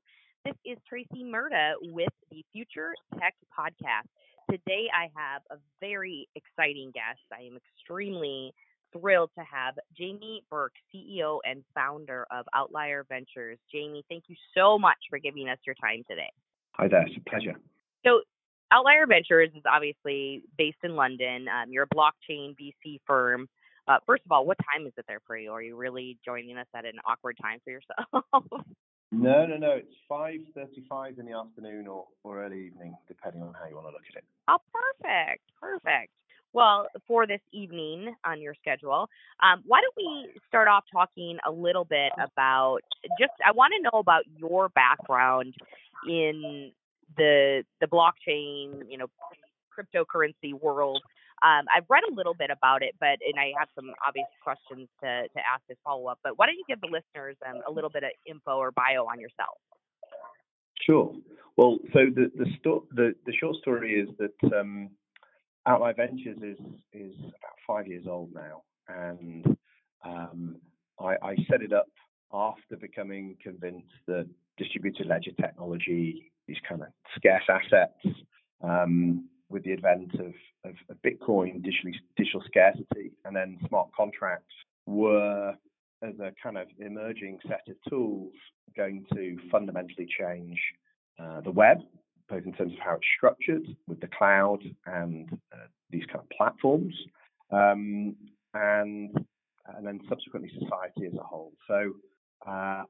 This 0.49 0.73
is 0.73 0.83
Tracy 0.89 1.23
Murda 1.23 1.73
with 1.79 2.09
the 2.31 2.43
Future 2.51 2.95
Tech 3.19 3.35
Podcast. 3.55 4.09
Today 4.49 4.87
I 4.91 5.11
have 5.15 5.43
a 5.51 5.61
very 5.79 6.27
exciting 6.33 6.89
guest. 6.91 7.19
I 7.31 7.43
am 7.43 7.55
extremely 7.55 8.51
thrilled 8.91 9.29
to 9.37 9.43
have 9.45 9.75
Jamie 9.95 10.43
Burke, 10.49 10.73
CEO 10.91 11.37
and 11.43 11.63
founder 11.75 12.25
of 12.31 12.47
Outlier 12.55 13.05
Ventures. 13.07 13.59
Jamie, 13.71 14.03
thank 14.09 14.23
you 14.27 14.35
so 14.57 14.79
much 14.79 14.97
for 15.07 15.19
giving 15.19 15.49
us 15.49 15.59
your 15.67 15.75
time 15.75 16.01
today. 16.09 16.31
Hi 16.71 16.87
there, 16.87 17.03
it's 17.03 17.15
a 17.15 17.29
pleasure. 17.29 17.53
So, 18.03 18.21
Outlier 18.71 19.05
Ventures 19.05 19.51
is 19.55 19.61
obviously 19.71 20.41
based 20.57 20.79
in 20.83 20.95
London. 20.95 21.45
Um, 21.47 21.71
you're 21.71 21.83
a 21.83 21.95
blockchain 21.95 22.55
VC 22.59 23.01
firm 23.05 23.47
uh, 23.89 23.97
first 24.05 24.23
of 24.23 24.31
all, 24.31 24.45
what 24.45 24.57
time 24.71 24.85
is 24.85 24.93
it 24.97 25.05
there 25.07 25.19
for 25.25 25.35
you? 25.35 25.51
Are 25.51 25.63
you 25.63 25.75
really 25.75 26.19
joining 26.23 26.57
us 26.57 26.67
at 26.75 26.85
an 26.85 26.99
awkward 27.07 27.37
time 27.41 27.59
for 27.63 27.71
yourself? 27.71 28.23
no, 29.11 29.45
no, 29.45 29.57
no. 29.57 29.71
It's 29.71 29.93
five 30.07 30.39
thirty-five 30.53 31.19
in 31.19 31.25
the 31.25 31.33
afternoon 31.33 31.87
or, 31.87 32.05
or 32.23 32.43
early 32.43 32.67
evening, 32.67 32.95
depending 33.07 33.41
on 33.41 33.53
how 33.53 33.67
you 33.67 33.75
want 33.75 33.87
to 33.87 33.91
look 33.91 34.03
at 34.09 34.17
it. 34.17 34.23
Oh, 34.47 34.57
perfect, 34.71 35.43
perfect. 35.59 36.11
Well, 36.51 36.87
for 37.07 37.27
this 37.27 37.41
evening 37.51 38.15
on 38.25 38.41
your 38.41 38.55
schedule, 38.55 39.07
um, 39.41 39.61
why 39.65 39.81
don't 39.81 39.93
we 39.95 40.29
start 40.47 40.67
off 40.67 40.83
talking 40.91 41.37
a 41.47 41.51
little 41.51 41.85
bit 41.85 42.11
about 42.17 42.79
just 43.19 43.33
I 43.45 43.51
want 43.51 43.73
to 43.77 43.83
know 43.83 43.99
about 43.99 44.23
your 44.35 44.69
background 44.69 45.53
in 46.07 46.71
the 47.17 47.63
the 47.81 47.87
blockchain, 47.87 48.83
you 48.89 48.97
know, 48.97 49.07
cryptocurrency 49.77 50.53
world. 50.59 51.01
Um, 51.41 51.65
I've 51.73 51.85
read 51.89 52.03
a 52.09 52.13
little 52.13 52.33
bit 52.33 52.49
about 52.51 52.83
it, 52.83 52.95
but 52.99 53.17
and 53.25 53.39
I 53.39 53.53
have 53.57 53.69
some 53.75 53.91
obvious 54.05 54.27
questions 54.43 54.87
to, 55.01 55.23
to 55.23 55.39
ask 55.39 55.63
as 55.69 55.77
follow 55.83 56.07
up. 56.07 56.19
But 56.23 56.37
why 56.37 56.47
don't 56.47 56.55
you 56.55 56.65
give 56.67 56.81
the 56.81 56.87
listeners 56.87 57.37
um, 57.47 57.61
a 57.67 57.71
little 57.71 57.89
bit 57.89 58.03
of 58.03 58.11
info 58.27 58.57
or 58.57 58.71
bio 58.71 59.05
on 59.05 59.19
yourself? 59.19 59.57
Sure. 60.85 61.13
Well, 61.57 61.77
so 61.93 61.99
the 62.13 62.31
the, 62.35 62.45
sto- 62.59 62.85
the, 62.91 63.13
the 63.25 63.33
short 63.33 63.55
story 63.57 63.93
is 63.93 64.09
that 64.17 64.59
um, 64.59 64.89
Outlier 65.65 65.93
Ventures 65.93 66.37
is 66.41 66.59
is 66.93 67.15
about 67.19 67.57
five 67.67 67.87
years 67.87 68.05
old 68.07 68.33
now, 68.33 68.63
and 68.87 69.57
um, 70.05 70.57
I, 70.99 71.15
I 71.21 71.35
set 71.49 71.61
it 71.61 71.73
up 71.73 71.87
after 72.33 72.77
becoming 72.77 73.37
convinced 73.41 73.87
that 74.07 74.27
distributed 74.57 75.07
ledger 75.07 75.31
technology, 75.39 76.31
these 76.47 76.57
kind 76.67 76.81
of 76.81 76.89
scarce 77.15 77.43
assets, 77.49 78.17
um, 78.61 79.27
with 79.49 79.63
the 79.63 79.73
advent 79.73 80.13
of, 80.15 80.33
of, 80.65 80.73
of 80.89 80.97
Bitcoin, 81.01 81.63
digital, 81.63 81.91
digital 82.17 82.43
scarcity, 82.45 83.11
and 83.25 83.35
then 83.35 83.57
smart 83.67 83.89
contracts 83.95 84.53
were, 84.85 85.53
as 86.01 86.13
a 86.19 86.31
kind 86.41 86.57
of 86.57 86.67
emerging 86.79 87.39
set 87.47 87.61
of 87.67 87.75
tools, 87.89 88.33
going 88.75 89.05
to 89.13 89.37
fundamentally 89.51 90.07
change 90.19 90.57
uh, 91.21 91.41
the 91.41 91.51
web, 91.51 91.77
both 92.29 92.45
in 92.45 92.53
terms 92.53 92.73
of 92.73 92.79
how 92.79 92.93
it's 92.93 93.05
structured 93.17 93.65
with 93.87 93.99
the 93.99 94.07
cloud 94.07 94.59
and 94.85 95.29
uh, 95.53 95.67
these 95.89 96.05
kind 96.07 96.19
of 96.19 96.29
platforms, 96.37 96.93
um, 97.51 98.15
and 98.53 99.15
and 99.75 99.85
then 99.85 99.99
subsequently 100.09 100.49
society 100.59 101.05
as 101.05 101.13
a 101.13 101.23
whole. 101.23 101.53
So 101.67 101.91
uh, 102.47 102.83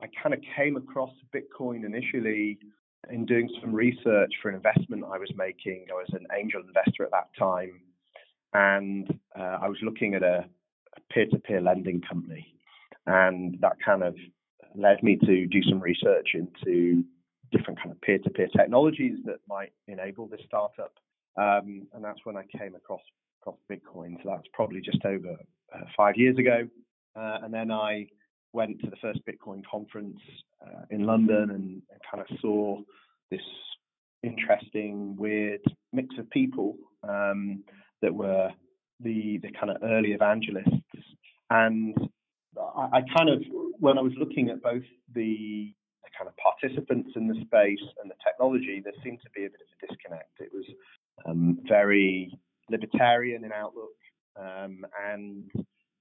I 0.00 0.06
kind 0.22 0.34
of 0.34 0.40
came 0.56 0.76
across 0.76 1.10
Bitcoin 1.34 1.84
initially 1.84 2.58
in 3.10 3.26
doing 3.26 3.48
some 3.60 3.74
research 3.74 4.32
for 4.40 4.48
an 4.48 4.54
investment 4.54 5.04
I 5.04 5.18
was 5.18 5.30
making, 5.36 5.86
I 5.90 5.94
was 5.94 6.10
an 6.12 6.26
angel 6.36 6.60
investor 6.60 7.04
at 7.04 7.10
that 7.10 7.28
time, 7.38 7.80
and 8.54 9.08
uh, 9.38 9.58
I 9.62 9.68
was 9.68 9.78
looking 9.82 10.14
at 10.14 10.22
a, 10.22 10.44
peer-to-peer 11.10 11.60
lending 11.60 12.00
company, 12.00 12.54
and 13.06 13.58
that 13.60 13.76
kind 13.84 14.02
of 14.02 14.14
led 14.74 15.02
me 15.02 15.16
to 15.16 15.46
do 15.46 15.62
some 15.62 15.80
research 15.80 16.30
into 16.34 17.04
different 17.50 17.78
kind 17.78 17.90
of 17.90 18.00
peer-to-peer 18.00 18.48
technologies 18.56 19.18
that 19.24 19.38
might 19.48 19.72
enable 19.88 20.26
this 20.26 20.40
startup, 20.46 20.94
um, 21.36 21.86
and 21.92 22.02
that's 22.02 22.20
when 22.24 22.36
I 22.36 22.44
came 22.56 22.74
across 22.74 23.00
across 23.40 23.58
Bitcoin. 23.70 24.16
So 24.22 24.30
that's 24.30 24.48
probably 24.52 24.80
just 24.80 25.04
over 25.04 25.36
uh, 25.74 25.84
five 25.96 26.16
years 26.16 26.38
ago, 26.38 26.68
uh, 27.16 27.38
and 27.42 27.52
then 27.52 27.70
I 27.70 28.06
went 28.52 28.80
to 28.80 28.90
the 28.90 28.96
first 28.96 29.20
Bitcoin 29.26 29.62
conference 29.70 30.18
uh, 30.64 30.82
in 30.90 31.04
London 31.04 31.50
and, 31.50 31.82
kind 32.10 32.24
of 32.28 32.38
saw 32.40 32.78
this 33.30 33.40
interesting, 34.22 35.16
weird 35.16 35.60
mix 35.92 36.14
of 36.18 36.28
people 36.30 36.76
um, 37.08 37.62
that 38.02 38.14
were 38.14 38.50
the 39.00 39.38
the 39.38 39.50
kind 39.58 39.70
of 39.70 39.78
early 39.82 40.12
evangelists. 40.12 40.68
And 41.48 41.96
I, 42.58 42.98
I, 42.98 43.00
kind 43.16 43.30
of, 43.30 43.42
when 43.78 43.98
I 43.98 44.02
was 44.02 44.12
looking 44.18 44.50
at 44.50 44.62
both 44.62 44.82
the, 45.14 45.72
the 46.04 46.10
kind 46.16 46.28
of 46.28 46.34
participants 46.36 47.10
in 47.16 47.28
the 47.28 47.34
space 47.34 47.86
and 48.00 48.10
the 48.10 48.14
technology, 48.24 48.80
there 48.82 48.92
seemed 49.02 49.20
to 49.22 49.30
be 49.34 49.46
a 49.46 49.50
bit 49.50 49.60
of 49.60 49.68
a 49.82 49.86
disconnect. 49.86 50.40
It 50.40 50.50
was 50.52 50.64
um, 51.26 51.58
very 51.68 52.38
libertarian 52.70 53.44
in 53.44 53.52
outlook, 53.52 53.96
um, 54.38 54.84
and 55.10 55.50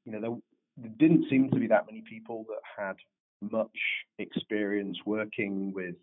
you 0.06 0.19
know 0.19 0.41
there 0.78 0.92
didn't 0.98 1.30
seem 1.30 1.50
to 1.52 1.59
be 1.59 1.68
that 1.68 1.86
many 1.86 2.04
people 2.08 2.46
that 2.50 2.62
had 2.78 2.96
much 3.42 3.78
experience 4.20 4.98
working 5.06 5.74
with 5.74 5.96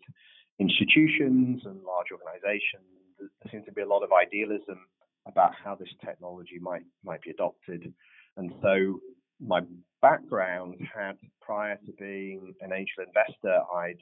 institutions 0.59 1.61
and 1.65 1.81
large 1.83 2.07
organizations. 2.11 2.83
There 3.19 3.51
seemed 3.51 3.65
to 3.65 3.71
be 3.71 3.81
a 3.81 3.87
lot 3.87 4.03
of 4.03 4.09
idealism 4.11 4.79
about 5.27 5.51
how 5.63 5.75
this 5.75 5.89
technology 6.03 6.59
might 6.59 6.83
might 7.03 7.21
be 7.21 7.31
adopted. 7.31 7.93
And 8.37 8.53
so 8.61 8.99
my 9.39 9.61
background 10.01 10.75
had 10.93 11.17
prior 11.41 11.77
to 11.85 11.91
being 11.99 12.53
an 12.61 12.71
angel 12.73 13.05
investor, 13.05 13.59
I'd 13.75 13.99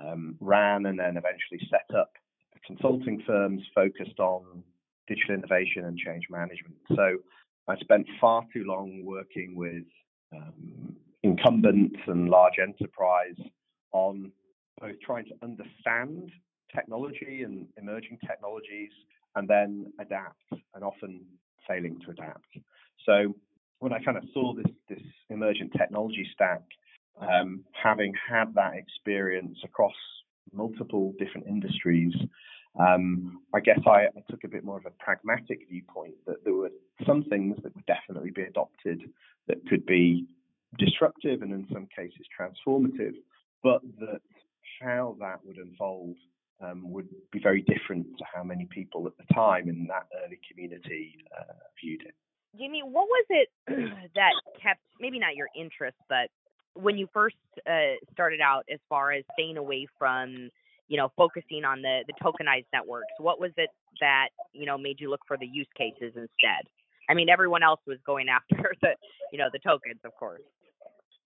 um, 0.00 0.36
ran 0.40 0.86
and 0.86 0.98
then 0.98 1.16
eventually 1.16 1.60
set 1.70 1.96
up 1.96 2.10
consulting 2.66 3.22
firms 3.26 3.62
focused 3.74 4.18
on 4.18 4.62
digital 5.06 5.34
innovation 5.34 5.84
and 5.84 5.96
change 5.96 6.24
management. 6.30 6.76
So 6.94 7.18
I 7.68 7.76
spent 7.76 8.06
far 8.20 8.44
too 8.52 8.64
long 8.64 9.04
working 9.04 9.54
with 9.54 9.84
um, 10.34 10.96
incumbents 11.22 11.96
and 12.06 12.28
large 12.28 12.54
enterprise 12.60 13.36
on 13.92 14.32
both 14.80 14.94
trying 15.04 15.26
to 15.26 15.34
understand 15.42 16.30
technology 16.74 17.42
and 17.44 17.66
emerging 17.76 18.18
technologies 18.26 18.90
and 19.34 19.48
then 19.48 19.92
adapt 20.00 20.42
and 20.74 20.82
often 20.82 21.20
failing 21.66 21.98
to 22.04 22.10
adapt. 22.10 22.46
So 23.04 23.34
when 23.80 23.92
I 23.92 23.98
kind 24.02 24.16
of 24.16 24.24
saw 24.32 24.54
this 24.54 24.72
this 24.88 25.02
emergent 25.30 25.72
technology 25.76 26.26
stack, 26.32 26.62
um, 27.20 27.64
having 27.72 28.12
had 28.28 28.54
that 28.54 28.74
experience 28.74 29.58
across 29.64 29.94
multiple 30.52 31.12
different 31.18 31.46
industries, 31.46 32.14
um, 32.78 33.42
I 33.54 33.60
guess 33.60 33.80
I, 33.86 34.06
I, 34.06 34.22
took 34.30 34.44
a 34.44 34.48
bit 34.48 34.64
more 34.64 34.78
of 34.78 34.86
a 34.86 34.90
pragmatic 35.02 35.60
viewpoint 35.68 36.14
that 36.26 36.44
there 36.44 36.54
were 36.54 36.70
some 37.06 37.24
things 37.24 37.56
that 37.62 37.74
would 37.74 37.86
definitely 37.86 38.30
be 38.30 38.42
adopted 38.42 39.02
that 39.46 39.64
could 39.68 39.86
be 39.86 40.26
disruptive 40.78 41.42
and 41.42 41.52
in 41.52 41.66
some 41.72 41.88
cases 41.94 42.26
transformative, 42.38 43.14
but 43.62 43.80
that 44.00 44.20
how 44.80 45.16
that 45.20 45.44
would 45.44 45.56
unfold 45.56 46.16
um, 46.60 46.90
would 46.90 47.08
be 47.32 47.40
very 47.40 47.62
different 47.62 48.06
to 48.18 48.24
how 48.32 48.42
many 48.42 48.66
people 48.70 49.06
at 49.06 49.12
the 49.16 49.34
time 49.34 49.68
in 49.68 49.86
that 49.88 50.06
early 50.24 50.38
community 50.50 51.16
uh, 51.38 51.54
viewed 51.80 52.02
it. 52.02 52.14
Jamie, 52.58 52.82
what 52.82 53.06
was 53.06 53.26
it 53.30 53.48
that 54.14 54.32
kept 54.62 54.80
maybe 55.00 55.18
not 55.18 55.36
your 55.36 55.48
interest, 55.56 55.96
but 56.08 56.28
when 56.74 56.96
you 56.96 57.08
first 57.12 57.36
uh, 57.66 57.94
started 58.12 58.40
out, 58.40 58.64
as 58.72 58.78
far 58.88 59.12
as 59.12 59.24
staying 59.34 59.56
away 59.56 59.86
from 59.98 60.50
you 60.88 60.96
know, 60.96 61.12
focusing 61.16 61.64
on 61.64 61.82
the 61.82 62.00
the 62.06 62.14
tokenized 62.14 62.66
networks? 62.72 63.12
What 63.18 63.38
was 63.38 63.52
it 63.56 63.70
that 64.00 64.28
you 64.52 64.66
know 64.66 64.76
made 64.76 65.00
you 65.00 65.10
look 65.10 65.20
for 65.28 65.36
the 65.36 65.46
use 65.46 65.68
cases 65.76 66.12
instead? 66.16 66.64
I 67.08 67.14
mean, 67.14 67.28
everyone 67.28 67.62
else 67.62 67.80
was 67.86 67.98
going 68.04 68.28
after 68.28 68.74
the 68.82 68.90
you 69.32 69.38
know 69.38 69.48
the 69.52 69.58
tokens, 69.58 70.00
of 70.04 70.14
course. 70.14 70.42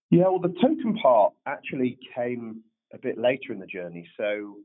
Yeah, 0.09 0.25
well, 0.29 0.39
the 0.39 0.53
token 0.61 0.95
part 1.01 1.33
actually 1.47 1.97
came 2.15 2.61
a 2.93 2.99
bit 2.99 3.17
later 3.17 3.51
in 3.51 3.59
the 3.59 3.65
journey. 3.65 4.07
So, 4.15 4.57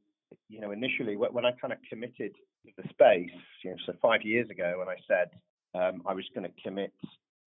you 0.48 0.60
know, 0.60 0.72
initially 0.72 1.16
when 1.16 1.46
I 1.46 1.52
kind 1.52 1.72
of 1.72 1.78
committed 1.88 2.32
to 2.66 2.72
the 2.76 2.88
space, 2.90 3.30
you 3.64 3.70
know, 3.70 3.76
so 3.86 3.94
five 4.02 4.20
years 4.22 4.50
ago 4.50 4.74
when 4.78 4.88
I 4.88 4.96
said 5.08 5.30
um, 5.74 6.02
I 6.06 6.12
was 6.12 6.24
going 6.34 6.46
to 6.46 6.62
commit 6.62 6.92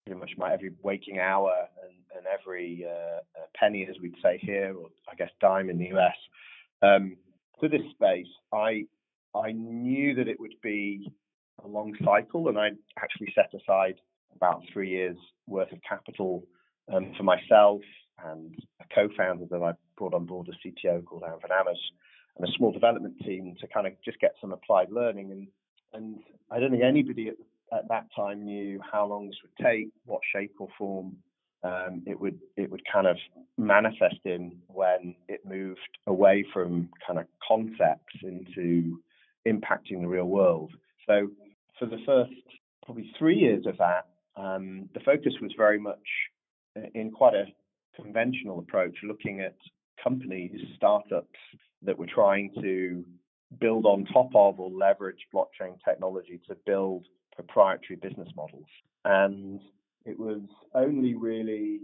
pretty 0.06 0.18
much 0.18 0.30
my 0.38 0.52
every 0.52 0.72
waking 0.82 1.18
hour 1.18 1.52
and, 1.84 1.92
and 2.16 2.26
every 2.26 2.86
uh, 2.88 3.20
penny, 3.54 3.86
as 3.88 3.96
we'd 4.00 4.14
say 4.22 4.38
here, 4.42 4.74
or 4.74 4.88
I 5.10 5.14
guess 5.14 5.30
dime 5.40 5.68
in 5.68 5.78
the 5.78 5.92
US, 5.96 6.16
um, 6.82 7.16
to 7.60 7.68
this 7.68 7.82
space, 7.92 8.26
I 8.52 8.86
I 9.34 9.52
knew 9.52 10.14
that 10.14 10.26
it 10.26 10.40
would 10.40 10.54
be 10.62 11.12
a 11.64 11.68
long 11.68 11.94
cycle, 12.04 12.48
and 12.48 12.58
I 12.58 12.70
actually 12.98 13.32
set 13.34 13.52
aside 13.54 13.96
about 14.34 14.62
three 14.72 14.90
years 14.90 15.16
worth 15.46 15.72
of 15.72 15.78
capital 15.86 16.44
um, 16.92 17.12
for 17.16 17.22
myself 17.22 17.82
and 18.24 18.54
a 18.80 18.94
co-founder 18.94 19.46
that 19.50 19.62
I 19.62 19.72
brought 19.96 20.14
on 20.14 20.26
board 20.26 20.48
as 20.48 20.54
CTO 20.64 21.04
called 21.04 21.22
Aron 21.26 21.40
van 21.40 21.50
Ammers, 21.50 21.78
and 22.36 22.48
a 22.48 22.52
small 22.52 22.72
development 22.72 23.18
team 23.20 23.56
to 23.60 23.66
kind 23.66 23.86
of 23.86 23.94
just 24.04 24.20
get 24.20 24.34
some 24.40 24.52
applied 24.52 24.90
learning. 24.90 25.30
And 25.32 25.46
and 25.92 26.20
I 26.50 26.60
don't 26.60 26.70
think 26.70 26.84
anybody 26.84 27.28
at, 27.28 27.36
at 27.76 27.88
that 27.88 28.06
time 28.14 28.44
knew 28.44 28.80
how 28.80 29.06
long 29.06 29.26
this 29.26 29.36
would 29.42 29.64
take, 29.64 29.88
what 30.04 30.20
shape 30.32 30.54
or 30.58 30.68
form 30.78 31.16
um, 31.62 32.02
it 32.06 32.18
would 32.18 32.38
it 32.56 32.70
would 32.70 32.82
kind 32.90 33.06
of 33.06 33.16
manifest 33.58 34.20
in 34.24 34.56
when 34.68 35.14
it 35.28 35.44
moved 35.44 35.98
away 36.06 36.44
from 36.52 36.88
kind 37.06 37.18
of 37.18 37.26
concepts 37.46 38.14
into 38.22 39.00
impacting 39.46 40.00
the 40.00 40.08
real 40.08 40.24
world. 40.24 40.72
So 41.10 41.28
for 41.78 41.86
the 41.86 41.98
first 42.06 42.30
probably 42.84 43.10
three 43.18 43.36
years 43.36 43.66
of 43.66 43.76
that, 43.78 44.06
um, 44.36 44.88
the 44.94 45.00
focus 45.00 45.32
was 45.42 45.52
very 45.56 45.78
much 45.78 45.98
in 46.94 47.10
quite 47.10 47.34
a 47.34 47.46
conventional 48.00 48.60
approach, 48.60 48.96
looking 49.02 49.40
at 49.40 49.56
companies, 50.02 50.52
startups 50.76 51.38
that 51.82 51.98
were 51.98 52.06
trying 52.06 52.52
to 52.60 53.04
build 53.58 53.86
on 53.86 54.04
top 54.04 54.30
of 54.36 54.60
or 54.60 54.70
leverage 54.70 55.26
blockchain 55.34 55.76
technology 55.84 56.40
to 56.48 56.56
build 56.64 57.06
proprietary 57.34 57.96
business 57.96 58.28
models. 58.36 58.68
And 59.04 59.60
it 60.06 60.18
was 60.18 60.42
only 60.74 61.14
really 61.14 61.80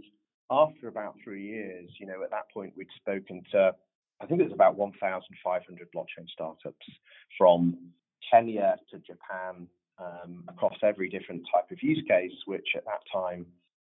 after 0.49 0.87
about 0.87 1.15
three 1.21 1.43
years, 1.43 1.89
you 1.99 2.07
know, 2.07 2.23
at 2.23 2.31
that 2.31 2.49
point 2.53 2.73
we'd 2.77 2.87
spoken 2.95 3.43
to, 3.51 3.75
I 4.21 4.25
think 4.25 4.39
it 4.39 4.45
was 4.45 4.53
about 4.53 4.77
1,500 4.77 5.87
blockchain 5.93 6.29
startups 6.29 6.85
from 7.37 7.77
Kenya 8.31 8.75
to 8.91 8.97
Japan 8.99 9.67
um, 9.99 10.43
across 10.47 10.75
every 10.83 11.09
different 11.09 11.43
type 11.53 11.71
of 11.71 11.81
use 11.81 12.03
case, 12.07 12.33
which 12.45 12.67
at 12.75 12.85
that 12.85 13.01
time, 13.11 13.45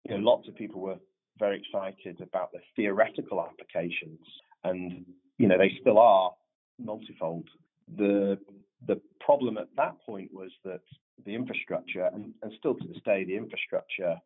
you 0.09 0.17
know, 0.17 0.31
lots 0.31 0.49
of 0.49 0.55
people 0.56 0.81
were 0.81 0.99
very 1.38 1.61
excited 1.61 2.21
about 2.21 2.53
the 2.53 2.59
theoretical 2.77 3.41
applications, 3.41 4.21
and 4.65 5.05
you 5.38 5.49
know, 5.49 5.59
they 5.59 5.73
still 5.81 5.99
are 5.99 6.32
multifold. 6.79 7.49
The 7.97 8.38
the 8.87 9.00
problem 9.21 9.59
at 9.59 9.69
that 9.77 9.94
point 10.05 10.32
was 10.32 10.50
that 10.65 10.81
the 11.25 11.35
infrastructure, 11.35 12.09
and, 12.12 12.32
and 12.43 12.53
still 12.59 12.75
to 12.75 12.88
this 12.88 13.03
day, 13.05 13.25
the 13.25 13.37
infrastructure 13.37 14.17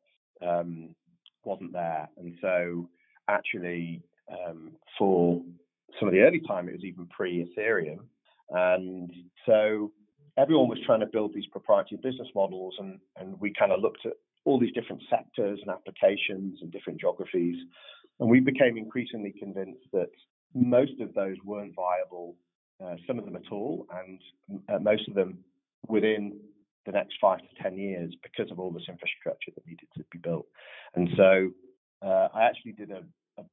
um, 0.43 0.95
wasn't 1.45 1.73
there. 1.73 2.09
And 2.17 2.35
so, 2.41 2.89
actually, 3.29 4.03
um, 4.31 4.73
for 4.99 5.43
some 5.99 6.09
of 6.09 6.15
the 6.15 6.21
early 6.21 6.41
time, 6.47 6.69
it 6.69 6.73
was 6.73 6.85
even 6.85 7.07
pre 7.07 7.47
Ethereum. 7.47 8.01
And 8.51 9.11
so, 9.47 9.93
everyone 10.37 10.69
was 10.69 10.79
trying 10.85 11.01
to 11.01 11.07
build 11.07 11.33
these 11.35 11.47
proprietary 11.47 12.01
business 12.03 12.29
models, 12.35 12.75
and, 12.79 12.99
and 13.17 13.41
we 13.41 13.53
kind 13.59 13.73
of 13.73 13.81
looked 13.81 14.05
at 14.07 14.13
all 14.45 14.59
these 14.59 14.73
different 14.73 15.03
sectors 15.09 15.59
and 15.63 15.71
applications 15.71 16.59
and 16.61 16.71
different 16.71 17.01
geographies. 17.01 17.57
And 18.21 18.29
we 18.29 18.41
became 18.41 18.77
increasingly 18.77 19.35
convinced 19.39 19.85
that 19.93 20.11
most 20.55 21.01
of 21.01 21.15
those 21.15 21.37
weren't 21.45 21.75
viable, 21.75 22.37
uh, 22.85 22.97
some 23.07 23.19
of 23.19 23.25
them 23.25 23.37
at 23.37 23.51
all, 23.51 23.87
and 23.93 24.21
uh, 24.69 24.79
most 24.79 25.09
of 25.09 25.15
them 25.15 25.39
within 25.89 26.39
the 26.87 26.93
next 26.93 27.17
five 27.21 27.41
to 27.41 27.63
10 27.63 27.79
years 27.79 28.15
because 28.23 28.51
of 28.51 28.59
all 28.59 28.71
this 28.71 28.85
infrastructure 28.89 29.51
that 29.55 29.67
needed 29.67 29.89
to 29.97 30.05
be 30.13 30.19
built. 30.19 30.47
And 30.95 31.09
so 31.17 31.51
uh, 32.03 32.29
I 32.35 32.45
actually 32.45 32.73
did 32.73 32.91
a, 32.91 32.99
a, 32.99 33.03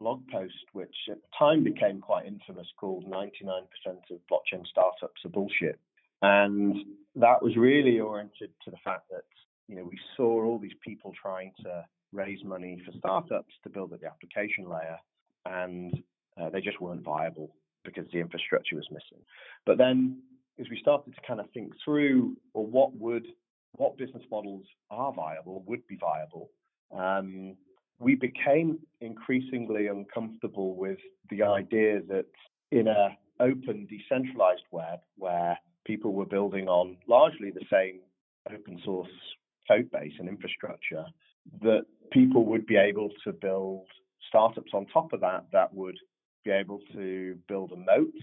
blog 0.01 0.27
post, 0.31 0.65
which 0.73 0.95
at 1.09 1.21
the 1.21 1.27
time 1.37 1.63
became 1.63 2.01
quite 2.01 2.25
infamous, 2.25 2.67
called 2.77 3.05
99% 3.05 3.27
of 4.09 4.19
blockchain 4.29 4.65
startups 4.67 5.21
are 5.23 5.29
bullshit. 5.29 5.79
And 6.23 6.75
that 7.15 7.41
was 7.41 7.55
really 7.55 7.99
oriented 7.99 8.49
to 8.65 8.71
the 8.71 8.77
fact 8.83 9.09
that, 9.11 9.23
you 9.67 9.75
know, 9.75 9.83
we 9.83 9.99
saw 10.17 10.43
all 10.43 10.59
these 10.59 10.77
people 10.83 11.13
trying 11.19 11.51
to 11.63 11.85
raise 12.11 12.43
money 12.43 12.81
for 12.85 12.91
startups 12.97 13.53
to 13.63 13.69
build 13.69 13.93
up 13.93 14.01
the 14.01 14.07
application 14.07 14.67
layer, 14.67 14.97
and 15.45 16.03
uh, 16.39 16.49
they 16.49 16.61
just 16.61 16.81
weren't 16.81 17.03
viable 17.03 17.55
because 17.83 18.05
the 18.11 18.19
infrastructure 18.19 18.75
was 18.75 18.87
missing. 18.91 19.23
But 19.65 19.77
then 19.77 20.21
as 20.59 20.67
we 20.69 20.79
started 20.79 21.15
to 21.15 21.21
kind 21.27 21.39
of 21.39 21.49
think 21.51 21.73
through, 21.83 22.37
or 22.53 22.65
what 22.65 22.95
would 22.95 23.27
what 23.73 23.97
business 23.97 24.23
models 24.29 24.65
are 24.89 25.13
viable, 25.13 25.63
would 25.65 25.87
be 25.87 25.95
viable. 25.95 26.49
Um, 26.93 27.55
we 28.01 28.15
became 28.15 28.79
increasingly 28.99 29.87
uncomfortable 29.87 30.75
with 30.75 30.97
the 31.29 31.43
idea 31.43 32.01
that 32.09 32.25
in 32.71 32.87
an 32.87 33.15
open, 33.39 33.87
decentralized 33.87 34.63
web 34.71 34.99
where 35.17 35.57
people 35.85 36.13
were 36.13 36.25
building 36.25 36.67
on 36.67 36.97
largely 37.07 37.51
the 37.51 37.65
same 37.71 37.99
open 38.51 38.79
source 38.83 39.07
code 39.67 39.89
base 39.91 40.13
and 40.19 40.27
infrastructure, 40.27 41.05
that 41.61 41.85
people 42.11 42.45
would 42.45 42.65
be 42.65 42.75
able 42.75 43.09
to 43.23 43.31
build 43.31 43.85
startups 44.27 44.71
on 44.73 44.85
top 44.87 45.13
of 45.13 45.21
that 45.21 45.45
that 45.51 45.73
would 45.73 45.97
be 46.43 46.51
able 46.51 46.79
to 46.93 47.37
build 47.47 47.71
a 47.71 47.75
moat 47.75 48.13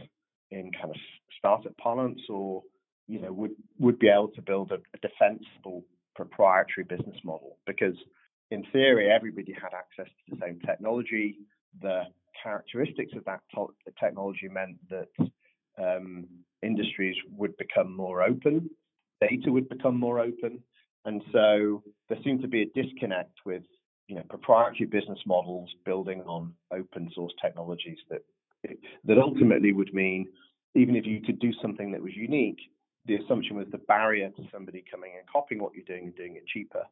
in 0.50 0.70
kind 0.72 0.90
of 0.90 0.96
startup 1.38 1.76
parlance 1.76 2.20
or 2.28 2.62
you 3.06 3.20
know 3.20 3.32
would 3.32 3.52
would 3.78 3.98
be 3.98 4.08
able 4.08 4.28
to 4.28 4.42
build 4.42 4.72
a, 4.72 4.76
a 4.94 4.98
defensible 5.08 5.84
proprietary 6.14 6.84
business 6.84 7.16
model. 7.24 7.56
Because 7.66 7.94
in 8.50 8.64
theory 8.72 9.10
everybody 9.10 9.52
had 9.52 9.72
access 9.74 10.06
to 10.06 10.34
the 10.34 10.40
same 10.40 10.60
technology. 10.60 11.38
The 11.82 12.04
characteristics 12.42 13.12
of 13.16 13.24
that 13.24 13.40
to- 13.54 13.74
technology 13.98 14.48
meant 14.48 14.76
that 14.90 15.08
um, 15.78 16.26
industries 16.62 17.16
would 17.36 17.56
become 17.56 17.94
more 17.94 18.22
open 18.22 18.68
data 19.20 19.50
would 19.50 19.68
become 19.68 19.98
more 19.98 20.20
open 20.20 20.62
and 21.04 21.22
so 21.32 21.82
there 22.08 22.18
seemed 22.24 22.42
to 22.42 22.48
be 22.48 22.62
a 22.62 22.82
disconnect 22.82 23.32
with 23.44 23.62
you 24.08 24.16
know 24.16 24.22
proprietary 24.28 24.86
business 24.86 25.18
models 25.26 25.68
building 25.84 26.20
on 26.22 26.52
open 26.72 27.10
source 27.14 27.32
technologies 27.40 27.98
that 28.10 28.22
that 29.04 29.18
ultimately 29.18 29.72
would 29.72 29.92
mean 29.94 30.26
even 30.74 30.96
if 30.96 31.06
you 31.06 31.20
could 31.20 31.38
do 31.38 31.52
something 31.60 31.92
that 31.92 32.02
was 32.02 32.14
unique, 32.14 32.58
the 33.06 33.16
assumption 33.16 33.56
was 33.56 33.66
the 33.72 33.78
barrier 33.78 34.30
to 34.30 34.42
somebody 34.52 34.84
coming 34.90 35.12
and 35.18 35.26
copying 35.26 35.62
what 35.62 35.72
you're 35.74 35.84
doing 35.84 36.04
and 36.04 36.16
doing 36.16 36.36
it 36.36 36.46
cheaper 36.46 36.82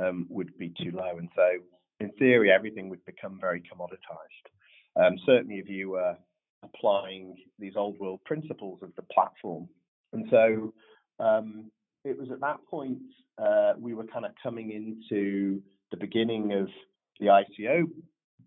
um, 0.00 0.26
would 0.30 0.56
be 0.58 0.72
too 0.80 0.92
low. 0.92 1.18
And 1.18 1.28
so, 1.34 1.48
in 2.00 2.10
theory, 2.12 2.50
everything 2.50 2.88
would 2.88 3.04
become 3.04 3.38
very 3.40 3.62
commoditized. 3.62 5.02
Um, 5.02 5.16
certainly, 5.26 5.56
if 5.56 5.68
you 5.68 5.90
were 5.90 6.16
applying 6.62 7.36
these 7.58 7.74
old 7.76 7.98
world 7.98 8.20
principles 8.24 8.80
of 8.82 8.90
the 8.96 9.02
platform. 9.12 9.68
And 10.12 10.26
so, 10.30 10.72
um, 11.18 11.70
it 12.04 12.18
was 12.18 12.28
at 12.30 12.40
that 12.40 12.58
point 12.70 12.98
uh, 13.38 13.72
we 13.78 13.94
were 13.94 14.04
kind 14.04 14.24
of 14.24 14.32
coming 14.42 14.70
into 14.70 15.62
the 15.90 15.96
beginning 15.96 16.52
of 16.52 16.68
the 17.20 17.26
ICO 17.26 17.84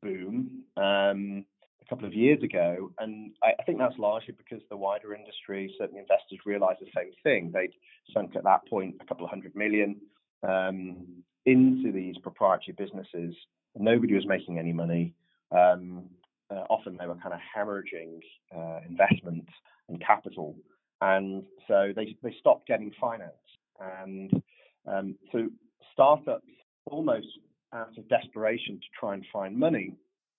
boom. 0.01 0.63
Um, 0.77 1.45
a 1.81 1.89
couple 1.89 2.05
of 2.05 2.13
years 2.13 2.43
ago, 2.43 2.91
and 2.99 3.31
I, 3.41 3.53
I, 3.57 3.63
think 3.63 3.79
that's 3.79 3.97
largely 3.97 4.33
because 4.37 4.61
the 4.69 4.75
wider 4.75 5.13
industry, 5.13 5.73
certainly 5.77 6.01
investors, 6.01 6.39
realised 6.45 6.81
the 6.81 6.91
same 6.93 7.11
thing. 7.23 7.49
They'd 7.53 7.71
sunk 8.13 8.35
at 8.35 8.43
that 8.43 8.67
point 8.69 8.95
a 8.99 9.05
couple 9.05 9.23
of 9.23 9.29
hundred 9.29 9.55
million 9.55 9.95
um, 10.43 11.23
into 11.47 11.91
these 11.91 12.17
proprietary 12.19 12.75
businesses. 12.77 13.33
Nobody 13.75 14.13
was 14.13 14.27
making 14.27 14.59
any 14.59 14.73
money. 14.73 15.13
Um, 15.51 16.03
uh, 16.51 16.65
often 16.69 16.97
they 16.99 17.07
were 17.07 17.15
kind 17.15 17.33
of 17.33 17.39
hemorrhaging 17.55 18.19
uh, 18.55 18.79
investment 18.87 19.47
and 19.89 19.99
capital, 20.05 20.55
and 21.01 21.43
so 21.67 21.91
they 21.95 22.15
they 22.21 22.35
stopped 22.39 22.67
getting 22.67 22.91
finance. 22.99 23.31
And 23.79 24.43
um, 24.85 25.15
so 25.31 25.47
startups 25.93 26.47
almost 26.85 27.27
out 27.73 27.97
of 27.97 28.07
desperation 28.07 28.75
to 28.75 28.87
try 28.99 29.13
and 29.13 29.25
find 29.31 29.57
money 29.57 29.93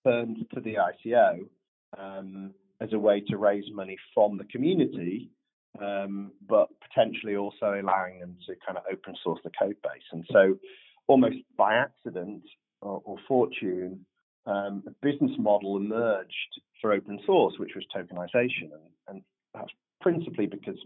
turned 0.05 0.45
to 0.53 0.61
the 0.61 0.75
ICO 0.75 1.39
um, 1.97 2.53
as 2.81 2.93
a 2.93 2.99
way 2.99 3.21
to 3.21 3.37
raise 3.37 3.65
money 3.71 3.97
from 4.13 4.37
the 4.37 4.45
community, 4.45 5.29
um, 5.81 6.31
but 6.47 6.69
potentially 6.81 7.35
also 7.35 7.79
allowing 7.81 8.19
them 8.19 8.35
to 8.47 8.55
kind 8.65 8.77
of 8.77 8.83
open 8.91 9.15
source 9.23 9.39
the 9.43 9.51
code 9.59 9.75
base. 9.83 10.03
And 10.11 10.25
so, 10.31 10.57
almost 11.09 11.37
by 11.57 11.73
accident 11.73 12.43
or, 12.81 13.01
or 13.03 13.17
fortune, 13.27 14.05
um, 14.45 14.83
a 14.87 14.91
business 15.01 15.31
model 15.39 15.75
emerged 15.75 16.61
for 16.79 16.93
open 16.93 17.19
source, 17.25 17.55
which 17.57 17.71
was 17.75 17.83
tokenization. 17.93 18.69
And, 18.71 18.83
and 19.07 19.21
that's 19.53 19.71
principally 19.99 20.45
because 20.45 20.77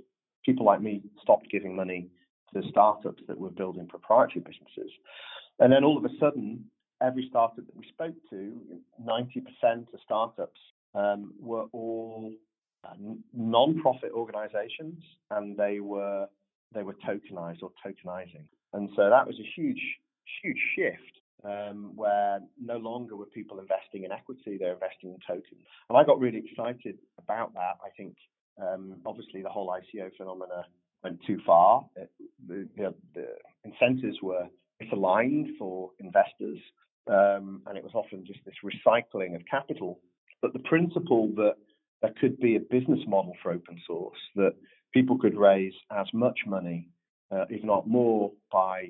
people 0.46 0.66
like 0.66 0.82
me 0.82 1.02
stopped 1.22 1.52
giving 1.52 1.76
money 1.76 2.08
to 2.54 2.62
startups 2.70 3.22
that 3.28 3.38
were 3.38 3.50
building 3.50 3.86
proprietary 3.88 4.40
businesses. 4.42 4.92
And 5.60 5.72
then 5.74 5.84
all 5.84 5.98
of 5.98 6.06
a 6.06 6.16
sudden, 6.20 6.66
every 7.02 7.28
startup 7.30 7.58
that 7.58 7.76
we 7.76 7.86
spoke 7.90 8.16
to, 8.30 8.54
90% 9.06 9.94
of 9.94 10.00
startups 10.06 10.60
um, 10.96 11.34
were 11.40 11.66
all 11.74 12.32
uh, 12.86 12.94
non-profit 13.34 14.12
organizations 14.14 15.04
and 15.32 15.58
they 15.58 15.80
were 15.80 16.28
they 16.74 16.82
were 16.82 16.96
tokenized 17.08 17.62
or 17.62 17.72
tokenizing. 17.86 18.46
And 18.74 18.90
so 18.96 19.10
that 19.10 19.28
was 19.28 19.40
a 19.40 19.48
huge, 19.56 19.82
huge 20.42 20.60
shift 20.76 21.14
um, 21.44 21.92
where 21.96 22.40
no 22.62 22.78
longer 22.78 23.16
were 23.16 23.26
people 23.26 23.60
investing 23.60 24.04
in 24.04 24.12
equity, 24.12 24.58
they're 24.58 24.74
investing 24.74 25.12
in 25.12 25.18
tokens. 25.28 25.66
And 25.90 25.98
I 25.98 26.04
got 26.04 26.20
really 26.20 26.44
excited 26.46 26.98
about 27.18 27.54
that. 27.54 27.78
I 27.84 27.90
think 27.98 28.16
um, 28.62 28.98
obviously 29.06 29.42
the 29.42 29.50
whole 29.50 29.70
ICO 29.70 30.10
phenomena 30.18 30.66
went 31.04 31.20
too 31.26 31.40
far. 31.46 31.86
It, 31.96 32.10
the, 32.48 32.68
the, 32.78 32.94
the, 33.14 33.28
incentives 33.66 34.18
were 34.22 34.48
misaligned 34.82 35.58
for 35.58 35.92
investors, 36.00 36.60
um, 37.08 37.62
and 37.66 37.78
it 37.78 37.84
was 37.84 37.94
often 37.94 38.26
just 38.26 38.40
this 38.46 38.56
recycling 38.64 39.36
of 39.36 39.42
capital. 39.50 40.00
But 40.42 40.54
the 40.54 40.60
principle 40.60 41.30
that 41.36 41.56
there 42.02 42.14
could 42.20 42.40
be 42.40 42.56
a 42.56 42.60
business 42.60 43.00
model 43.08 43.34
for 43.42 43.52
open 43.52 43.82
source 43.88 44.18
that 44.36 44.54
people 44.94 45.18
could 45.18 45.38
raise 45.38 45.74
as 45.92 46.08
much 46.14 46.40
money, 46.46 46.90
uh, 47.32 47.46
if 47.50 47.64
not 47.64 47.88
more, 47.88 48.32
by 48.52 48.90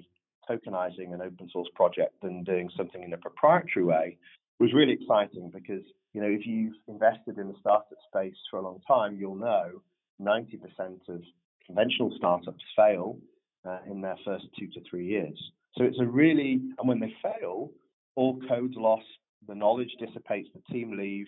tokenizing 0.49 1.13
an 1.13 1.21
open 1.21 1.49
source 1.51 1.69
project 1.75 2.13
than 2.21 2.43
doing 2.43 2.69
something 2.75 3.03
in 3.03 3.13
a 3.13 3.17
proprietary 3.17 3.85
way 3.85 4.17
was 4.59 4.73
really 4.73 4.93
exciting 4.93 5.51
because 5.53 5.83
you 6.13 6.21
know 6.21 6.27
if 6.27 6.45
you've 6.45 6.73
invested 6.87 7.37
in 7.37 7.47
the 7.47 7.55
startup 7.59 7.97
space 8.07 8.35
for 8.49 8.57
a 8.57 8.61
long 8.61 8.79
time, 8.87 9.17
you'll 9.17 9.35
know 9.35 9.81
90% 10.21 10.61
of 11.09 11.21
conventional 11.65 12.13
startups 12.17 12.63
fail 12.75 13.17
uh, 13.65 13.79
in 13.89 14.01
their 14.01 14.17
first 14.25 14.45
two 14.57 14.67
to 14.67 14.81
three 14.89 15.05
years. 15.05 15.37
So 15.77 15.83
it's 15.83 15.99
a 15.99 16.05
really 16.05 16.61
and 16.77 16.87
when 16.87 16.99
they 16.99 17.13
fail, 17.21 17.71
all 18.15 18.39
code's 18.47 18.75
lost, 18.77 19.05
the 19.47 19.55
knowledge 19.55 19.91
dissipates, 19.99 20.49
the 20.53 20.73
team 20.73 20.97
leave, 20.97 21.27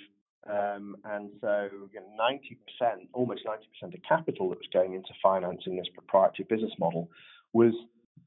um, 0.50 0.96
and 1.06 1.32
so 1.42 1.70
you 1.92 2.00
know, 2.00 2.08
90%, 2.22 3.08
almost 3.14 3.42
90% 3.46 3.94
of 3.94 4.00
capital 4.08 4.50
that 4.50 4.60
was 4.60 4.68
going 4.72 4.94
into 4.94 5.10
financing 5.22 5.76
this 5.76 5.88
proprietary 5.94 6.46
business 6.48 6.74
model 6.78 7.10
was 7.54 7.74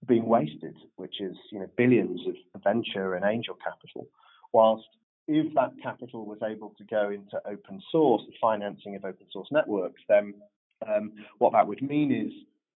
being 0.09 0.27
wasted, 0.27 0.75
which 0.97 1.21
is 1.21 1.37
you 1.53 1.61
know 1.61 1.69
billions 1.77 2.21
of 2.27 2.63
venture 2.63 3.15
and 3.15 3.25
angel 3.25 3.57
capital. 3.63 4.09
Whilst 4.53 4.89
if 5.29 5.55
that 5.55 5.73
capital 5.83 6.25
was 6.25 6.39
able 6.43 6.75
to 6.79 6.85
go 6.85 7.11
into 7.11 7.41
open 7.47 7.83
source, 7.93 8.23
the 8.27 8.33
financing 8.41 8.97
of 8.97 9.05
open 9.05 9.27
source 9.31 9.49
networks, 9.53 10.01
then 10.09 10.35
um, 10.87 11.13
what 11.37 11.53
that 11.53 11.67
would 11.67 11.83
mean 11.83 12.11
is 12.11 12.33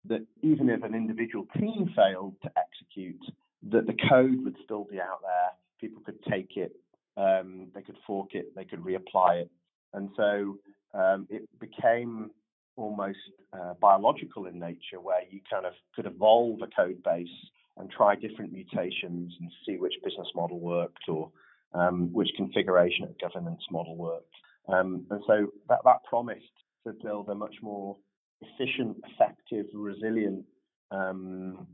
that 0.07 0.25
even 0.43 0.69
if 0.69 0.83
an 0.83 0.95
individual 0.95 1.47
team 1.59 1.91
failed 1.97 2.35
to 2.43 2.51
execute, 2.57 3.25
that 3.71 3.87
the 3.87 3.97
code 4.09 4.45
would 4.45 4.57
still 4.65 4.85
be 4.85 5.01
out 5.01 5.21
there. 5.23 5.51
People 5.81 6.03
could 6.05 6.23
take 6.31 6.57
it, 6.57 6.73
um, 7.17 7.69
they 7.75 7.83
could 7.83 7.97
fork 8.07 8.35
it, 8.35 8.55
they 8.55 8.65
could 8.65 8.81
reapply 8.81 9.43
it, 9.43 9.51
and 9.95 10.11
so 10.17 10.59
um, 10.95 11.27
it 11.31 11.49
became 11.59 12.31
almost 12.77 13.19
uh, 13.53 13.75
biological 13.81 14.47
in 14.47 14.59
nature, 14.59 15.01
where 15.01 15.21
you 15.31 15.41
kind 15.51 15.67
of 15.67 15.75
could 15.95 16.07
evolve 16.07 16.61
a 16.63 16.69
code 16.75 17.03
base 17.03 17.29
and 17.77 17.91
try 17.91 18.15
different 18.15 18.53
mutations 18.53 19.33
and 19.41 19.51
see 19.67 19.77
which 19.77 19.95
business 20.05 20.29
model 20.35 20.61
worked 20.61 21.09
or 21.09 21.31
um, 21.75 22.13
which 22.13 22.29
configuration 22.37 23.05
of 23.05 23.19
governance 23.19 23.63
model 23.71 23.97
worked. 23.97 24.35
Um, 24.69 25.07
and 25.11 25.23
so 25.27 25.47
that, 25.69 25.81
that 25.85 26.05
promised 26.09 26.45
to 26.87 26.93
build 27.03 27.29
a 27.29 27.35
much 27.35 27.57
more 27.63 27.97
efficient, 28.41 28.97
effective, 29.09 29.67
resilient 29.75 30.45
um, 30.91 31.67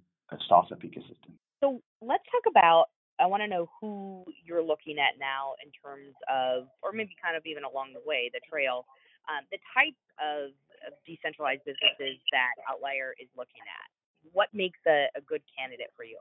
startup 0.45 0.81
ecosystem. 0.83 1.33
So 1.61 1.81
let's 2.01 2.25
talk 2.31 2.45
about. 2.49 2.87
I 3.21 3.27
want 3.27 3.43
to 3.43 3.49
know 3.49 3.69
who 3.81 4.25
you're 4.47 4.63
looking 4.63 4.99
at 4.99 5.19
now 5.19 5.55
in 5.65 5.73
terms 5.83 6.15
of, 6.31 6.69
or 6.85 6.93
maybe 6.93 7.17
kind 7.21 7.37
of 7.37 7.43
even 7.47 7.65
along 7.65 7.91
the 7.93 8.03
way, 8.07 8.31
the 8.33 8.39
trail, 8.49 8.87
um, 9.27 9.43
the 9.51 9.59
types 9.75 9.99
of, 10.23 10.55
of, 10.87 10.95
decentralized 11.07 11.65
businesses 11.65 12.21
that 12.33 12.55
Outlier 12.69 13.15
is 13.21 13.29
looking 13.37 13.63
at. 13.65 13.89
What 14.33 14.49
makes 14.53 14.79
a, 14.87 15.07
a 15.17 15.21
good 15.21 15.43
candidate 15.57 15.91
for 15.97 16.05
you? 16.05 16.19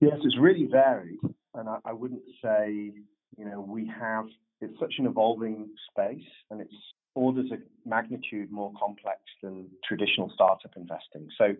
Yes, 0.00 0.18
it's 0.24 0.38
really 0.38 0.66
varied, 0.66 1.20
and 1.54 1.68
I, 1.68 1.78
I 1.84 1.92
wouldn't 1.92 2.24
say 2.42 2.92
you 3.36 3.44
know 3.44 3.60
we 3.60 3.86
have. 3.86 4.26
It's 4.60 4.78
such 4.80 4.94
an 4.98 5.06
evolving 5.06 5.68
space, 5.90 6.24
and 6.50 6.60
it's 6.60 6.74
orders 7.14 7.50
of 7.52 7.58
magnitude 7.84 8.50
more 8.50 8.72
complex 8.78 9.20
than 9.42 9.68
traditional 9.86 10.30
startup 10.34 10.72
investing. 10.76 11.28
So, 11.38 11.54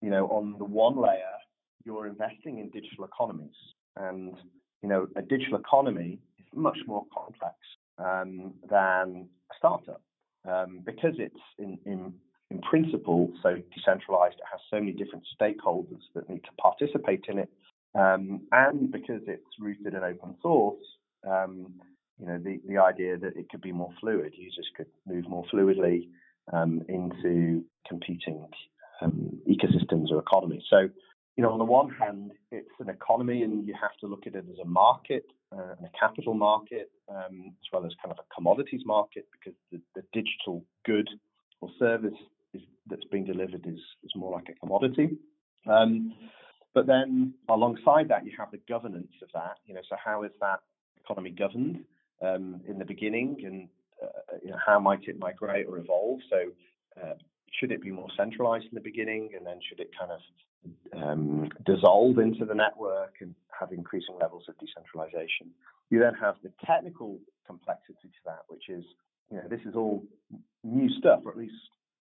you 0.00 0.10
know, 0.10 0.26
on 0.28 0.56
the 0.58 0.64
one 0.64 0.96
layer, 0.96 1.36
you're 1.84 2.06
investing 2.06 2.58
in 2.58 2.70
digital 2.70 3.04
economies, 3.04 3.56
and 3.96 4.34
you 4.82 4.88
know, 4.88 5.06
a 5.16 5.22
digital 5.22 5.58
economy 5.58 6.18
is 6.38 6.46
much 6.54 6.78
more 6.86 7.04
complex 7.12 7.56
um, 7.98 8.54
than 8.68 9.28
a 9.50 9.54
startup 9.58 10.02
um, 10.48 10.80
because 10.84 11.14
it's 11.18 11.40
in, 11.58 11.78
in 11.84 12.14
in 12.50 12.60
principle 12.60 13.32
so 13.42 13.56
decentralized. 13.74 14.36
It 14.36 14.44
has 14.50 14.60
so 14.70 14.78
many 14.78 14.92
different 14.92 15.24
stakeholders 15.40 16.02
that 16.14 16.28
need 16.28 16.44
to 16.44 16.52
participate 16.58 17.24
in 17.28 17.38
it, 17.38 17.50
um, 17.94 18.42
and 18.52 18.92
because 18.92 19.22
it's 19.26 19.58
rooted 19.58 19.94
in 19.94 20.04
open 20.04 20.36
source. 20.42 20.84
Um, 21.26 21.80
you 22.20 22.26
know, 22.26 22.38
the, 22.38 22.60
the 22.68 22.78
idea 22.78 23.16
that 23.16 23.36
it 23.36 23.48
could 23.50 23.60
be 23.60 23.72
more 23.72 23.90
fluid, 24.00 24.34
users 24.36 24.68
could 24.76 24.86
move 25.06 25.28
more 25.28 25.44
fluidly 25.52 26.08
um, 26.52 26.82
into 26.88 27.64
competing 27.88 28.46
um, 29.00 29.40
ecosystems 29.48 30.10
or 30.10 30.18
economies. 30.18 30.62
So, 30.70 30.88
you 31.36 31.42
know, 31.42 31.50
on 31.50 31.58
the 31.58 31.64
one 31.64 31.90
hand, 31.90 32.32
it's 32.52 32.68
an 32.78 32.88
economy 32.88 33.42
and 33.42 33.66
you 33.66 33.74
have 33.80 33.96
to 34.00 34.06
look 34.06 34.26
at 34.26 34.34
it 34.34 34.44
as 34.50 34.58
a 34.62 34.64
market 34.64 35.26
uh, 35.52 35.74
and 35.76 35.86
a 35.86 35.98
capital 35.98 36.34
market, 36.34 36.90
um, 37.08 37.54
as 37.60 37.66
well 37.72 37.84
as 37.84 37.92
kind 38.02 38.12
of 38.12 38.18
a 38.18 38.34
commodities 38.34 38.82
market, 38.84 39.26
because 39.32 39.58
the, 39.72 39.80
the 39.94 40.02
digital 40.12 40.64
good 40.84 41.08
or 41.60 41.70
service 41.78 42.18
is, 42.52 42.62
that's 42.88 43.04
being 43.10 43.24
delivered 43.24 43.66
is, 43.66 43.80
is 44.04 44.12
more 44.14 44.32
like 44.32 44.48
a 44.48 44.54
commodity. 44.54 45.16
Um, 45.66 46.14
but 46.72 46.86
then 46.86 47.34
alongside 47.48 48.08
that, 48.08 48.24
you 48.24 48.32
have 48.38 48.50
the 48.50 48.60
governance 48.68 49.12
of 49.22 49.28
that. 49.34 49.56
You 49.66 49.74
know, 49.74 49.82
so 49.88 49.96
how 50.02 50.22
is 50.24 50.32
that 50.40 50.60
economy 51.02 51.30
governed? 51.30 51.84
um, 52.22 52.60
in 52.68 52.78
the 52.78 52.84
beginning, 52.84 53.36
and 53.44 53.68
uh, 54.02 54.36
you 54.42 54.50
know, 54.50 54.58
how 54.64 54.78
might 54.78 55.06
it 55.06 55.18
migrate 55.18 55.66
or 55.68 55.78
evolve? 55.78 56.20
So, 56.30 56.36
uh, 57.02 57.14
should 57.58 57.72
it 57.72 57.82
be 57.82 57.90
more 57.90 58.08
centralized 58.16 58.64
in 58.64 58.74
the 58.74 58.80
beginning, 58.80 59.30
and 59.36 59.46
then 59.46 59.60
should 59.68 59.80
it 59.80 59.90
kind 59.98 60.10
of 60.10 60.20
um, 60.96 61.48
dissolve 61.64 62.18
into 62.18 62.44
the 62.44 62.54
network 62.54 63.14
and 63.20 63.34
have 63.58 63.72
increasing 63.72 64.16
levels 64.20 64.44
of 64.48 64.54
decentralization? 64.58 65.50
You 65.90 66.00
then 66.00 66.14
have 66.20 66.36
the 66.42 66.52
technical 66.64 67.18
complexity 67.46 67.94
to 68.02 68.22
that, 68.26 68.42
which 68.48 68.68
is 68.68 68.84
you 69.30 69.38
know 69.38 69.48
this 69.48 69.60
is 69.66 69.74
all 69.74 70.04
new 70.62 70.88
stuff, 70.98 71.20
or 71.24 71.32
at 71.32 71.38
least 71.38 71.54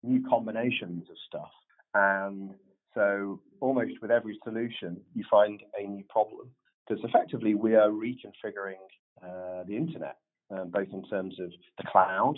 new 0.03 0.23
combinations 0.27 1.09
of 1.09 1.15
stuff, 1.27 1.51
and 1.93 2.51
so 2.93 3.39
almost 3.59 3.93
with 4.01 4.11
every 4.11 4.39
solution, 4.43 4.97
you 5.15 5.23
find 5.29 5.61
a 5.79 5.87
new 5.87 6.03
problem 6.09 6.49
because 6.87 7.03
effectively 7.03 7.55
we 7.55 7.75
are 7.75 7.89
reconfiguring 7.89 8.81
uh, 9.21 9.63
the 9.65 9.75
internet, 9.75 10.17
um, 10.51 10.69
both 10.69 10.89
in 10.91 11.03
terms 11.05 11.39
of 11.39 11.51
the 11.77 11.83
cloud, 11.87 12.35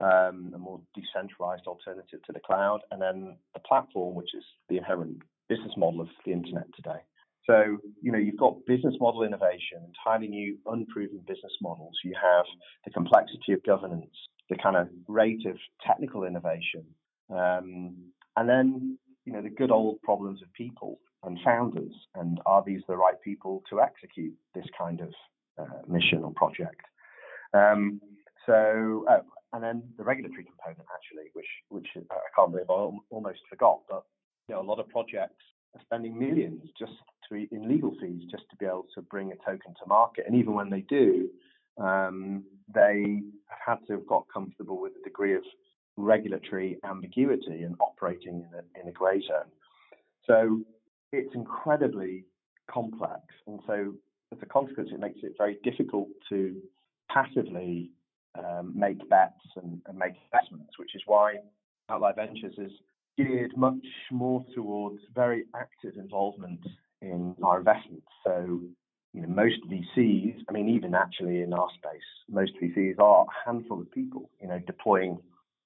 um, 0.00 0.52
a 0.54 0.58
more 0.58 0.80
decentralized 0.94 1.66
alternative 1.66 2.20
to 2.26 2.32
the 2.32 2.40
cloud, 2.40 2.80
and 2.90 3.00
then 3.00 3.36
the 3.54 3.60
platform, 3.60 4.14
which 4.14 4.34
is 4.34 4.44
the 4.68 4.76
inherent 4.76 5.18
business 5.48 5.72
model 5.76 6.00
of 6.00 6.08
the 6.24 6.32
internet 6.32 6.66
today. 6.74 7.00
So, 7.46 7.76
you 8.00 8.10
know, 8.10 8.18
you've 8.18 8.38
got 8.38 8.64
business 8.66 8.94
model 9.00 9.22
innovation, 9.22 9.78
entirely 9.86 10.28
new, 10.28 10.56
unproven 10.66 11.20
business 11.26 11.52
models. 11.60 11.92
You 12.02 12.14
have 12.20 12.46
the 12.84 12.90
complexity 12.90 13.52
of 13.52 13.62
governance, 13.64 14.14
the 14.48 14.56
kind 14.56 14.76
of 14.76 14.88
rate 15.08 15.44
of 15.46 15.56
technical 15.86 16.24
innovation, 16.24 16.84
um, 17.30 17.96
and 18.36 18.48
then, 18.48 18.98
you 19.26 19.32
know, 19.32 19.42
the 19.42 19.50
good 19.50 19.70
old 19.70 20.00
problems 20.02 20.40
of 20.42 20.52
people 20.54 20.98
and 21.22 21.38
founders. 21.44 21.92
And 22.14 22.40
are 22.46 22.64
these 22.66 22.80
the 22.88 22.96
right 22.96 23.20
people 23.22 23.62
to 23.70 23.80
execute 23.82 24.34
this 24.54 24.66
kind 24.78 25.00
of 25.00 25.12
uh, 25.58 25.82
mission 25.86 26.24
or 26.24 26.32
project. 26.32 26.80
Um, 27.52 28.00
so, 28.46 29.04
oh, 29.08 29.22
and 29.52 29.62
then 29.62 29.82
the 29.96 30.04
regulatory 30.04 30.44
component 30.44 30.88
actually, 30.92 31.30
which 31.32 31.46
which 31.68 31.86
I 31.96 32.16
can't 32.36 32.50
believe 32.50 32.68
I 32.68 32.90
almost 33.10 33.40
forgot, 33.48 33.80
but 33.88 34.02
know, 34.48 34.60
a 34.60 34.62
lot 34.62 34.78
of 34.78 34.88
projects 34.88 35.42
are 35.74 35.80
spending 35.84 36.18
millions 36.18 36.62
just 36.78 36.92
to 37.28 37.46
in 37.50 37.68
legal 37.68 37.94
fees 38.00 38.22
just 38.30 38.44
to 38.50 38.56
be 38.56 38.66
able 38.66 38.86
to 38.94 39.02
bring 39.02 39.32
a 39.32 39.36
token 39.36 39.74
to 39.82 39.88
market, 39.88 40.24
and 40.26 40.36
even 40.36 40.54
when 40.54 40.70
they 40.70 40.82
do, 40.82 41.28
um, 41.78 42.44
they 42.72 43.22
have 43.48 43.78
had 43.78 43.86
to 43.86 43.94
have 43.94 44.06
got 44.06 44.24
comfortable 44.32 44.80
with 44.80 44.92
a 45.00 45.04
degree 45.04 45.34
of 45.34 45.42
regulatory 45.96 46.78
ambiguity 46.84 47.62
and 47.62 47.76
operating 47.80 48.34
in 48.34 48.50
a, 48.54 48.80
in 48.80 48.88
a 48.88 48.92
grey 48.92 49.20
zone. 49.20 49.50
So 50.26 50.60
it's 51.12 51.34
incredibly 51.34 52.24
complex, 52.70 53.22
and 53.46 53.60
so 53.66 53.94
as 54.32 54.38
a 54.42 54.46
consequence, 54.46 54.90
it 54.92 55.00
makes 55.00 55.20
it 55.22 55.32
very 55.38 55.58
difficult 55.64 56.08
to 56.28 56.56
passively 57.10 57.90
um, 58.38 58.72
make 58.74 58.98
bets 59.08 59.44
and, 59.56 59.80
and, 59.86 59.96
make 59.96 60.14
investments, 60.32 60.72
which 60.78 60.94
is 60.96 61.02
why 61.06 61.36
Outlier 61.88 62.14
Ventures 62.16 62.54
is 62.58 62.72
geared 63.16 63.56
much 63.56 63.86
more 64.10 64.44
towards 64.54 64.98
very 65.14 65.44
active 65.54 65.96
involvement 65.96 66.60
in 67.00 67.36
our 67.42 67.58
investments. 67.58 68.06
So, 68.24 68.60
you 69.12 69.22
know, 69.22 69.28
most 69.28 69.56
VCs, 69.70 70.36
I 70.48 70.52
mean, 70.52 70.68
even 70.68 70.94
actually 70.94 71.42
in 71.42 71.52
our 71.52 71.68
space, 71.76 72.02
most 72.28 72.52
VCs 72.62 72.98
are 72.98 73.24
a 73.24 73.46
handful 73.46 73.80
of 73.80 73.90
people, 73.92 74.30
you 74.40 74.48
know, 74.48 74.58
deploying 74.66 75.18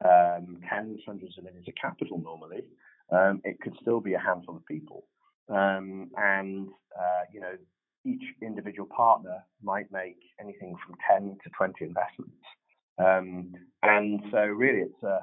um, 0.05 0.59
tens, 0.69 1.01
hundreds 1.07 1.39
of 1.39 1.45
millions 1.45 1.67
of 1.69 1.75
capital 1.81 2.21
normally. 2.21 2.65
Um, 3.11 3.41
it 3.45 3.59
could 3.61 3.75
still 3.81 4.01
be 4.01 4.15
a 4.15 4.19
handful 4.19 4.57
of 4.57 4.67
people. 4.67 5.05
Um, 5.49 6.11
and, 6.17 6.69
uh, 6.99 7.25
you 7.33 7.41
know, 7.41 7.55
each 8.05 8.23
individual 8.43 8.89
partner 8.95 9.43
might 9.63 9.91
make 9.91 10.19
anything 10.41 10.77
from 10.85 10.97
10 11.11 11.39
to 11.43 11.51
20 11.57 11.85
investments. 11.85 12.45
Um, 12.99 13.53
and 13.83 14.21
so 14.31 14.39
really 14.39 14.81
it's 14.81 15.03
a, 15.03 15.21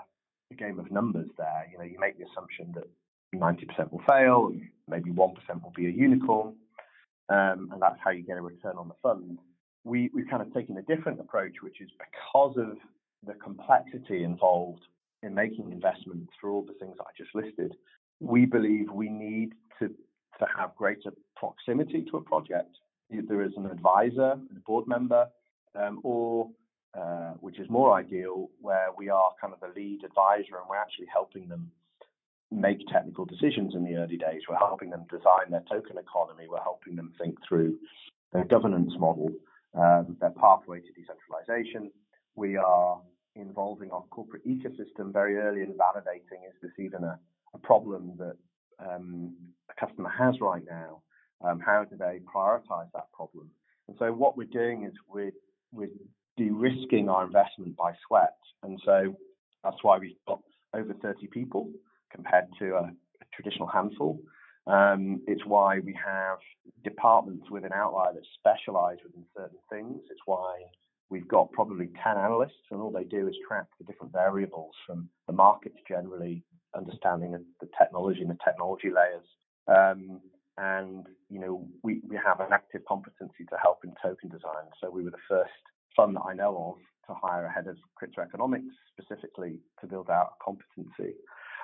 a, 0.52 0.56
game 0.56 0.80
of 0.80 0.92
numbers 0.92 1.30
there. 1.38 1.68
You 1.72 1.78
know, 1.78 1.84
you 1.84 2.00
make 2.00 2.18
the 2.18 2.26
assumption 2.26 2.74
that 2.76 2.88
90% 3.34 3.92
will 3.92 4.02
fail, 4.08 4.52
maybe 4.88 5.12
1% 5.12 5.64
will 5.64 5.74
be 5.76 5.88
a 5.88 5.92
unicorn, 5.92 6.56
um, 7.30 7.70
and 7.72 7.82
that's 7.82 8.00
how 8.04 8.12
you 8.12 8.24
get 8.24 8.38
a 8.38 8.42
return 8.42 8.78
on 8.78 8.88
the 8.88 8.96
fund. 9.02 9.40
We, 9.84 10.10
we've 10.14 10.30
kind 10.30 10.42
of 10.42 10.54
taken 10.54 10.78
a 10.78 10.82
different 10.84 11.20
approach, 11.20 11.56
which 11.62 11.82
is 11.82 11.90
because 12.00 12.56
of 12.58 12.78
the 13.26 13.34
complexity 13.34 14.24
involved 14.24 14.82
in 15.24 15.34
making 15.34 15.72
investments 15.72 16.32
for 16.40 16.50
all 16.50 16.64
the 16.64 16.74
things 16.74 16.96
I 17.00 17.12
just 17.18 17.34
listed, 17.34 17.76
we 18.20 18.46
believe 18.46 18.92
we 18.92 19.10
need 19.10 19.54
to, 19.80 19.88
to 19.88 20.46
have 20.58 20.76
greater 20.76 21.12
proximity 21.36 22.06
to 22.12 22.18
a 22.18 22.22
project, 22.22 22.78
either 23.12 23.42
as 23.42 23.52
an 23.58 23.66
advisor, 23.66 24.34
a 24.34 24.60
board 24.66 24.88
member, 24.88 25.28
um, 25.76 26.00
or 26.04 26.50
uh, 26.98 27.34
which 27.42 27.60
is 27.60 27.70
more 27.70 27.94
ideal, 27.94 28.50
where 28.62 28.88
we 28.98 29.10
are 29.10 29.32
kind 29.40 29.54
of 29.54 29.60
the 29.60 29.80
lead 29.80 30.04
advisor 30.04 30.58
and 30.58 30.70
we're 30.70 30.78
actually 30.78 31.08
helping 31.12 31.48
them 31.48 31.72
make 32.52 32.80
technical 32.92 33.26
decisions 33.26 33.76
in 33.76 33.84
the 33.84 33.96
early 33.96 34.18
days. 34.18 34.42
We're 34.48 34.58
helping 34.58 34.90
them 34.90 35.06
design 35.10 35.52
their 35.52 35.64
token 35.70 35.98
economy. 35.98 36.48
We're 36.50 36.62
helping 36.62 36.96
them 36.96 37.14
think 37.20 37.38
through 37.48 37.78
their 38.32 38.46
governance 38.46 38.94
model, 38.98 39.30
um, 39.74 40.18
their 40.22 40.32
pathway 40.32 40.80
to 40.80 40.92
decentralization. 40.94 41.92
We 42.36 42.56
are 42.58 43.02
involving 43.36 43.92
our 43.92 44.04
corporate 44.12 44.48
ecosystem 44.48 45.12
very 45.12 45.38
early 45.38 45.62
in 45.62 45.74
validating 45.74 46.48
is 46.48 46.56
this 46.62 46.72
even 46.80 47.04
a, 47.04 47.20
a 47.54 47.58
problem 47.58 48.14
that 48.18 48.38
um, 48.80 49.36
a 49.70 49.86
customer 49.86 50.10
has 50.10 50.40
right 50.40 50.64
now? 50.70 51.02
Um, 51.42 51.60
how 51.60 51.84
do 51.84 51.96
they 51.98 52.22
prioritize 52.34 52.90
that 52.94 53.12
problem? 53.14 53.50
And 53.88 53.98
so 54.00 54.12
what 54.12 54.38
we're 54.38 54.46
doing 54.46 54.84
is 54.84 54.94
we're, 55.08 55.32
we're 55.72 55.90
de-risking 56.38 57.10
our 57.10 57.26
investment 57.26 57.76
by 57.76 57.94
sweat. 58.08 58.38
And 58.64 58.80
so 58.86 59.16
that's 59.64 59.78
why 59.82 59.98
we've 59.98 60.16
got 60.28 60.42
over 60.74 60.94
30 60.94 61.28
people 61.28 61.70
compared 62.12 62.46
to 62.60 62.76
a, 62.76 62.84
a 62.84 63.26
traditional 63.34 63.68
handful. 63.68 64.20
Um, 64.68 65.22
it's 65.28 65.46
why 65.46 65.80
we 65.80 65.94
have 66.04 66.40
departments 66.84 67.50
within 67.52 67.72
Outlier 67.72 68.14
that 68.14 68.24
specialize 68.40 68.98
within 69.04 69.24
certain 69.36 69.60
things. 69.70 70.02
It's 70.10 70.22
why 70.26 70.64
we've 71.10 71.28
got 71.28 71.52
probably 71.52 71.90
10 72.04 72.18
analysts, 72.18 72.66
and 72.72 72.82
all 72.82 72.92
they 72.92 73.04
do 73.04 73.28
is 73.28 73.36
track 73.48 73.68
the 73.78 73.86
different 73.86 74.12
variables 74.12 74.74
from 74.88 75.08
the 75.28 75.34
markets 75.34 75.78
generally, 75.88 76.44
understanding 76.76 77.32
the 77.62 77.70
technology 77.78 78.22
and 78.22 78.30
the 78.30 78.38
technology 78.44 78.90
layers. 78.90 79.26
Um, 79.68 80.20
and 80.58 81.06
you 81.30 81.40
know, 81.40 81.68
we, 81.84 82.02
we 82.08 82.18
have 82.24 82.40
an 82.40 82.48
active 82.52 82.82
competency 82.88 83.46
to 83.50 83.58
help 83.62 83.80
in 83.84 83.94
token 84.02 84.30
design. 84.30 84.66
So 84.82 84.90
we 84.90 85.04
were 85.04 85.12
the 85.12 85.18
first 85.30 85.52
fund 85.96 86.16
that 86.16 86.22
I 86.22 86.34
know 86.34 86.76
of 86.76 87.08
to 87.08 87.20
hire 87.20 87.46
a 87.46 87.52
head 87.52 87.68
of 87.68 87.78
crypto 87.96 88.22
economics 88.22 88.74
specifically 88.92 89.60
to 89.82 89.88
build 89.88 90.10
out 90.10 90.34
competency. 90.44 91.16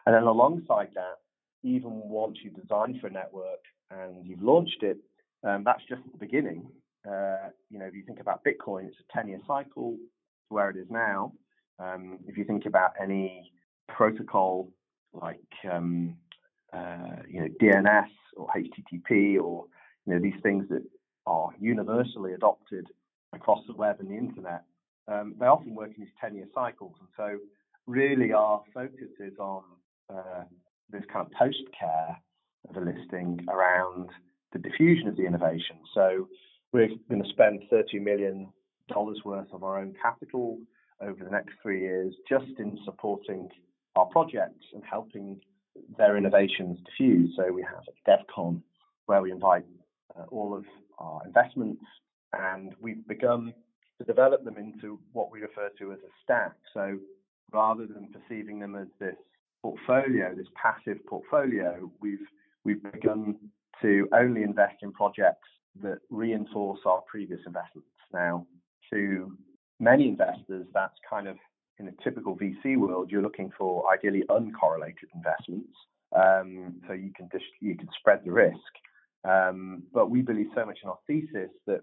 And 0.05 0.15
then 0.15 0.23
alongside 0.23 0.89
that, 0.95 1.17
even 1.63 1.91
once 1.91 2.38
you've 2.43 2.59
designed 2.59 3.00
for 3.00 3.07
a 3.07 3.11
network 3.11 3.59
and 3.91 4.25
you've 4.25 4.41
launched 4.41 4.83
it, 4.83 4.97
um, 5.43 5.63
that's 5.63 5.83
just 5.89 6.01
the 6.12 6.17
beginning. 6.17 6.67
Uh, 7.08 7.49
you 7.69 7.79
know, 7.79 7.86
if 7.86 7.93
you 7.95 8.03
think 8.06 8.19
about 8.19 8.43
Bitcoin, 8.43 8.88
it's 8.88 8.97
a 8.99 9.17
10-year 9.17 9.39
cycle 9.47 9.93
to 9.93 10.53
where 10.53 10.69
it 10.69 10.77
is 10.77 10.88
now. 10.89 11.34
Um, 11.79 12.19
if 12.27 12.38
you 12.38 12.43
think 12.43 12.65
about 12.65 12.91
any 13.01 13.51
protocol 13.88 14.69
like 15.13 15.41
um, 15.71 16.15
uh, 16.73 17.17
you 17.27 17.41
know 17.41 17.47
DNS 17.62 18.08
or 18.38 18.47
HTTP 18.56 19.41
or 19.41 19.65
you 20.06 20.13
know 20.13 20.19
these 20.19 20.39
things 20.41 20.65
that 20.69 20.84
are 21.25 21.49
universally 21.60 22.34
adopted 22.34 22.88
across 23.34 23.60
the 23.67 23.74
web 23.74 23.98
and 24.00 24.10
the 24.10 24.17
internet, 24.17 24.63
um, 25.08 25.36
they 25.39 25.46
often 25.46 25.76
work 25.76 25.91
in 25.96 26.04
these 26.04 26.13
10-year 26.24 26.48
cycles. 26.54 26.94
And 27.00 27.10
so, 27.17 27.38
really, 27.88 28.34
our 28.34 28.62
focus 28.74 29.10
is 29.20 29.38
on 29.39 29.63
uh, 30.10 30.44
this 30.89 31.04
kind 31.12 31.26
of 31.26 31.32
post 31.34 31.63
care 31.78 32.17
of 32.70 32.78
a 32.78 32.80
listing 32.80 33.46
around 33.50 34.10
the 34.54 34.60
diffusion 34.60 35.08
of 35.08 35.17
the 35.17 35.26
innovation. 35.26 35.78
So, 35.94 36.28
we're 36.74 36.89
going 37.10 37.24
to 37.24 37.30
spend 37.30 37.63
$30 37.72 38.02
million 38.02 38.50
worth 39.26 39.48
of 39.54 39.63
our 39.63 39.80
own 39.80 39.94
capital 40.02 40.60
over 41.02 41.24
the 41.24 41.30
next 41.30 41.54
three 41.62 41.82
years 41.82 42.13
just 42.30 42.60
in 42.60 42.78
supporting 42.86 43.50
our 43.96 44.06
projects 44.06 44.65
and 44.74 44.84
helping 44.89 45.39
their 45.98 46.17
innovations 46.17 46.78
diffuse. 46.86 47.34
So 47.36 47.52
we 47.52 47.63
have 47.63 47.84
DevCon, 48.08 48.62
where 49.06 49.22
we 49.22 49.32
invite 49.32 49.65
uh, 50.17 50.24
all 50.30 50.56
of 50.56 50.65
our 51.00 51.22
investments, 51.26 51.84
and 52.34 52.74
we've 52.82 53.08
begun 53.08 53.54
to 53.98 54.06
develop 54.06 54.44
them 54.44 54.58
into 54.58 55.00
what 55.13 55.32
we 55.32 55.41
refer 55.41 55.70
to 55.80 55.91
as 55.91 56.00
a 56.00 56.12
stack. 56.24 56.54
So 56.74 56.98
rather 57.52 57.86
than 57.86 58.10
perceiving 58.12 58.60
them 58.60 58.76
as 58.76 58.88
this 59.00 59.15
portfolio, 59.62 60.34
this 60.36 60.48
passive 60.56 61.06
portfolio, 61.06 61.91
we've 62.00 62.28
we've 62.63 62.82
begun 62.91 63.36
to 63.82 64.08
only 64.13 64.44
invest 64.44 64.76
in 64.82 64.91
projects 64.91 65.48
that 65.82 66.00
reinforce 66.10 66.80
our 66.86 67.02
previous 67.02 67.39
investments. 67.46 67.88
Now, 68.13 68.46
to 68.91 69.38
many 69.80 70.08
investors, 70.08 70.67
that's 70.74 70.98
kind 71.10 71.28
of 71.28 71.38
in 71.80 71.88
a 71.88 72.04
typical 72.04 72.38
VC 72.38 72.78
world, 72.78 73.10
you're 73.10 73.22
looking 73.22 73.52
for 73.58 73.91
ideally 73.91 74.24
uncorrelated 74.30 75.10
investments, 75.15 75.74
um, 76.15 76.76
so 76.88 76.94
you 76.94 77.12
can 77.15 77.28
dis- 77.32 77.41
you 77.60 77.76
can 77.76 77.89
spread 78.00 78.22
the 78.24 78.32
risk. 78.32 78.58
Um, 79.24 79.84
but 79.94 80.10
we 80.10 80.22
believe 80.22 80.48
so 80.56 80.65
much 80.65 80.80
in 80.84 80.89
our 80.89 80.98
thesis 81.08 81.52
that 81.67 81.82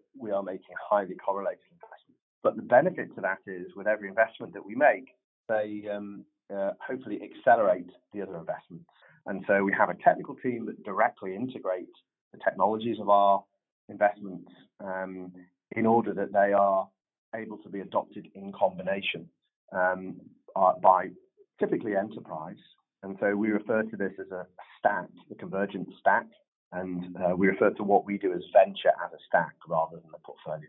highly 0.99 1.15
correlated 1.15 1.69
investments. 1.73 2.21
But 2.43 2.57
the 2.57 2.63
benefit 2.63 3.15
to 3.15 3.21
that 3.23 3.39
is, 3.47 3.67
with 3.77 3.87
every 3.87 4.09
investment 4.09 4.53
that 4.55 4.65
we 4.65 4.75
make, 4.75 5.09
they 5.49 5.85
um, 5.95 6.25
uh, 6.55 6.73
hopefully 6.87 7.21
accelerate 7.23 7.91
the 8.13 8.23
other 8.23 8.37
investments. 8.37 8.87
And 9.27 9.45
so 9.47 9.63
we 9.63 9.73
have 9.79 9.91
a 9.91 9.97
technical 10.05 10.35
team 10.37 10.67
that 10.67 10.83
directly 10.85 11.35
integrates 11.35 11.97
the 12.33 12.39
technologies 12.45 12.99
of 13.01 13.09
our 13.09 13.45
investments 13.89 14.51
um, 14.81 15.33
in 15.73 15.87
order 15.87 16.13
that 16.15 16.33
they 16.33 16.53
are 16.53 16.89
able 17.35 17.59
to 17.59 17.69
be 17.69 17.81
adopted 17.81 18.27
in 18.35 18.53
combination 18.53 19.29
um, 19.73 20.17
uh, 20.57 20.73
by 20.83 21.09
typically 21.61 21.95
enterprise. 21.97 22.63
And 23.03 23.17
so 23.21 23.35
we 23.37 23.49
refer 23.51 23.83
to 23.83 23.97
this 23.97 24.13
as 24.19 24.31
a 24.33 24.47
stack, 24.79 25.09
the 25.29 25.35
convergent 25.35 25.89
stack, 26.01 26.27
and 26.73 27.17
uh, 27.17 27.35
we 27.37 27.49
refer 27.49 27.71
to 27.71 27.83
what 27.83 28.05
we 28.05 28.19
do 28.19 28.33
as 28.33 28.43
venture 28.53 28.95
as 29.05 29.13
a 29.13 29.21
stack 29.29 29.55
rather 29.69 29.97
than 29.97 30.11
a 30.15 30.27
portfolio. 30.27 30.69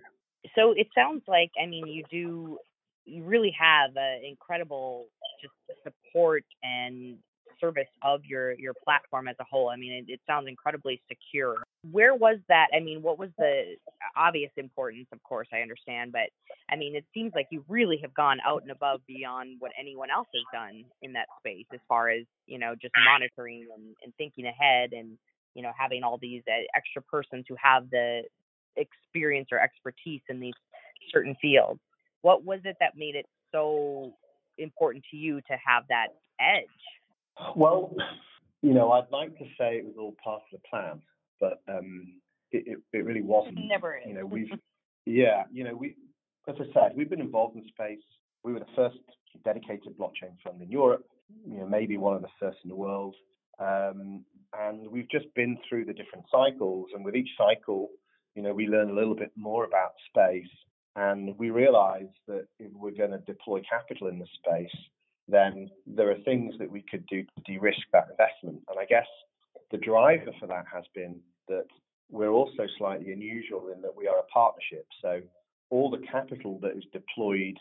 So 0.56 0.71
it 0.71 0.88
sounds 0.95 1.23
like, 1.28 1.52
I 1.62 1.65
mean, 1.65 1.88
you 1.88 2.04
do, 2.10 2.58
you 3.06 3.23
really 3.23 3.56
have 3.60 3.91
an 3.95 4.21
incredible 4.23 5.08
just 5.41 5.54
support 5.84 6.43
and 6.63 7.17
service 7.60 7.88
of 8.04 8.23
your 8.25 8.54
your 8.54 8.73
platform 8.84 9.28
as 9.28 9.36
a 9.39 9.43
whole. 9.43 9.69
I 9.69 9.75
mean, 9.75 9.91
it, 9.91 10.12
it 10.12 10.19
sounds 10.25 10.47
incredibly 10.47 11.02
secure. 11.08 11.58
Where 11.91 12.15
was 12.15 12.38
that? 12.47 12.67
I 12.75 12.80
mean, 12.80 13.02
what 13.02 13.19
was 13.19 13.30
the 13.38 13.75
obvious 14.15 14.52
importance? 14.58 15.08
Of 15.12 15.21
course, 15.23 15.47
I 15.54 15.58
understand, 15.58 16.12
but 16.12 16.30
I 16.71 16.75
mean, 16.75 16.95
it 16.95 17.06
seems 17.13 17.34
like 17.36 17.47
you 17.52 17.63
really 17.67 17.99
have 18.02 18.13
gone 18.13 18.39
out 18.45 18.62
and 18.62 18.71
above 18.71 19.02
beyond 19.08 19.58
what 19.60 19.71
anyone 19.80 20.10
else 20.10 20.28
has 20.34 20.43
done 20.54 20.86
in 21.02 21.13
that 21.13 21.28
space, 21.39 21.65
as 21.73 21.80
far 21.88 22.10
as 22.10 22.23
you 22.47 22.60
know, 22.60 22.75
just 22.82 22.93
monitoring 23.06 23.67
and, 23.75 23.95
and 24.04 24.13
thinking 24.17 24.45
ahead, 24.45 24.93
and 24.93 25.17
you 25.54 25.63
know, 25.63 25.71
having 25.78 26.04
all 26.04 26.17
these 26.17 26.43
uh, 26.47 26.63
extra 26.75 27.02
persons 27.02 27.45
who 27.47 27.56
have 27.62 27.89
the 27.89 28.21
experience 28.80 29.50
or 29.52 29.60
expertise 29.60 30.22
in 30.30 30.39
these 30.39 30.54
certain 31.12 31.36
fields. 31.42 31.80
What 32.22 32.44
was 32.44 32.60
it 32.65 32.78
that 32.80 32.98
made 32.98 33.15
it 33.15 33.26
so 33.52 34.13
important 34.58 35.04
to 35.12 35.18
you 35.18 35.42
to 35.42 35.58
have 35.65 35.84
that 35.89 36.08
edge? 36.39 36.65
Well, 37.56 37.96
you 38.62 38.74
know, 38.74 38.92
I'd 38.92 39.12
like 39.12 39.38
to 39.38 39.46
say 39.58 39.78
it 39.78 39.86
was 39.86 39.96
all 39.98 40.15
part 40.24 40.42
of 40.52 40.60
the 40.60 40.68
plan, 40.70 41.02
but 41.39 41.62
um, 41.68 42.13
it, 42.52 42.63
it, 42.68 42.80
it 42.98 43.06
really 43.06 43.22
wasn't. 43.22 43.58
It 43.58 43.68
never 43.68 43.96
is. 43.96 44.04
You 44.08 44.13
know, 44.15 44.26
we've 44.26 44.50
yeah, 45.06 45.44
you 45.52 45.63
know, 45.63 45.76
we 45.76 45.96
as 46.48 46.56
I 46.60 46.65
said, 46.74 46.94
we've 46.96 47.10
been 47.10 47.22
involved 47.22 47.56
in 47.56 47.65
space. 47.68 48.04
We 48.44 48.54
were 48.54 48.60
the 48.60 48.65
first 48.76 48.98
dedicated 49.46 49.98
blockchain 49.98 50.36
fund 50.44 50.62
in 50.62 50.70
Europe. 50.70 51.06
You 51.48 51.60
know, 51.60 51.68
maybe 51.68 51.98
one 51.98 52.15
of 52.15 52.22
the 52.22 52.30
first 52.39 52.58
in 52.63 52.70
the 52.70 52.76
world. 52.76 53.15
Um, 53.60 54.26
and 54.58 54.89
we've 54.89 55.10
just 55.10 55.34
been 55.36 55.58
through 55.68 55.86
the 55.86 55.94
different 55.94 56.26
cycles, 56.32 56.88
and 56.96 57.06
with 57.06 57.15
each 57.15 57.30
cycle, 57.38 57.89
you 58.39 58.45
know, 58.45 58.54
we 58.54 58.67
learn 58.67 58.89
a 58.89 58.93
little 58.93 59.15
bit 59.15 59.34
more 59.36 59.65
about 59.65 59.91
space, 60.08 60.47
and 60.95 61.38
we 61.38 61.49
realize 61.49 62.08
that 62.30 62.45
if 62.58 62.71
we're 62.71 62.91
going 62.91 63.12
to 63.12 63.17
deploy 63.17 63.62
capital 63.69 64.08
in 64.08 64.17
the 64.17 64.28
space, 64.34 64.80
then 65.28 65.69
there 65.86 66.10
are 66.10 66.23
things 66.23 66.56
that 66.58 66.71
we 66.71 66.82
could 66.89 67.06
do 67.08 67.23
to 67.23 67.41
de-risk 67.45 67.82
that 67.91 68.08
investment. 68.10 68.63
And 68.69 68.80
I 68.80 68.86
guess 68.86 69.08
the 69.71 69.78
driver 69.78 70.32
for 70.39 70.47
that 70.47 70.63
has 70.73 70.86
been 70.95 71.19
that 71.49 71.65
we're 72.10 72.32
also 72.32 72.63
slightly 72.78 73.12
unusual 73.12 73.73
in 73.75 73.82
that 73.82 73.93
we 73.93 74.08
are 74.08 74.19
a 74.19 74.32
partnership. 74.34 74.88
So 75.02 75.19
all 75.69 75.89
the 75.89 76.06
capital 76.10 76.60
that 76.62 76.78
is 76.78 76.86
deployed 76.93 77.58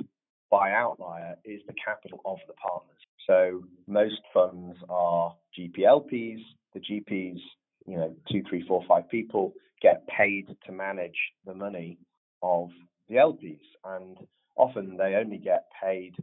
by 0.49 0.71
Outlier 0.71 1.35
is 1.45 1.61
the 1.67 1.75
capital 1.85 2.21
of 2.25 2.39
the 2.47 2.55
partners. 2.55 3.01
So 3.27 3.65
most 3.89 4.21
funds 4.33 4.79
are 4.89 5.35
GPLPs. 5.59 6.39
The 6.73 6.81
GPs, 6.81 7.41
you 7.85 7.97
know, 7.97 8.15
two, 8.31 8.45
three, 8.49 8.65
four, 8.69 8.85
five 8.87 9.09
people 9.09 9.55
get 9.81 10.07
paid 10.09 10.49
to 10.67 10.73
manage 10.73 11.19
the 11.47 11.55
money 11.55 11.99
of 12.43 12.71
the 13.09 13.17
LPs, 13.17 13.61
and 13.85 14.17
often 14.57 14.97
they 14.97 15.15
only 15.15 15.39
get 15.39 15.67
paid 15.83 16.15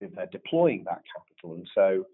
if 0.00 0.14
they're 0.14 0.26
deploying 0.26 0.84
that 0.84 1.02
capital. 1.14 1.54
And 1.56 1.68
so, 1.74 2.06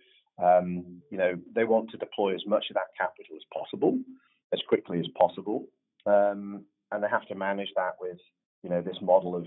um, 0.42 1.00
you 1.11 1.18
know, 1.18 1.34
they 1.54 1.64
want 1.64 1.90
to 1.90 1.96
deploy 1.96 2.34
as 2.34 2.42
much 2.46 2.66
of 2.70 2.74
that 2.74 2.92
capital 2.96 3.37
as 3.37 3.42
possible, 3.52 3.98
as 4.52 4.61
quickly 4.68 4.98
as 5.00 5.06
possible, 5.18 5.66
um, 6.06 6.64
and 6.92 7.02
they 7.02 7.08
have 7.08 7.26
to 7.28 7.34
manage 7.34 7.70
that 7.76 7.94
with, 8.00 8.18
you 8.62 8.70
know, 8.70 8.80
this 8.80 8.98
model 9.02 9.37
of 9.37 9.46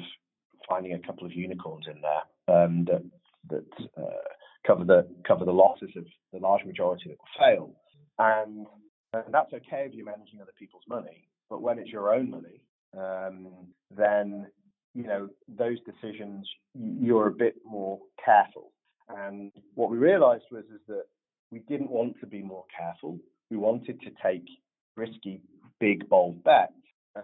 finding 0.67 0.93
a 0.93 0.99
couple 0.99 1.25
of 1.25 1.33
unicorns 1.33 1.85
in 1.87 2.01
there 2.01 2.55
um, 2.55 2.85
that 2.85 3.03
that 3.49 3.65
uh, 3.97 4.27
cover 4.65 4.83
the 4.83 5.07
cover 5.27 5.45
the 5.45 5.51
losses 5.51 5.89
of 5.95 6.05
the 6.33 6.39
large 6.39 6.65
majority 6.65 7.09
that 7.09 7.17
will 7.17 7.39
fail. 7.39 7.75
And, 8.19 8.67
and 9.13 9.33
that's 9.33 9.51
okay 9.53 9.85
if 9.87 9.93
you're 9.93 10.05
managing 10.05 10.41
other 10.41 10.53
people's 10.57 10.83
money, 10.87 11.27
but 11.51 11.61
when 11.61 11.77
it's 11.77 11.91
your 11.91 12.13
own 12.15 12.31
money, 12.31 12.63
um, 12.97 13.49
then 13.95 14.47
you 14.95 15.03
know 15.03 15.29
those 15.47 15.77
decisions 15.81 16.49
you're 16.73 17.27
a 17.27 17.33
bit 17.33 17.55
more 17.63 17.99
careful. 18.25 18.71
And 19.09 19.51
what 19.75 19.91
we 19.91 19.97
realised 19.97 20.45
was 20.49 20.63
is 20.73 20.79
that 20.87 21.03
we 21.51 21.59
didn't 21.59 21.91
want 21.91 22.19
to 22.21 22.25
be 22.25 22.41
more 22.41 22.63
careful. 22.75 23.19
We 23.51 23.57
wanted 23.57 23.99
to 24.01 24.11
take 24.23 24.47
risky, 24.95 25.41
big, 25.79 26.07
bold 26.07 26.43
bets. 26.43 26.73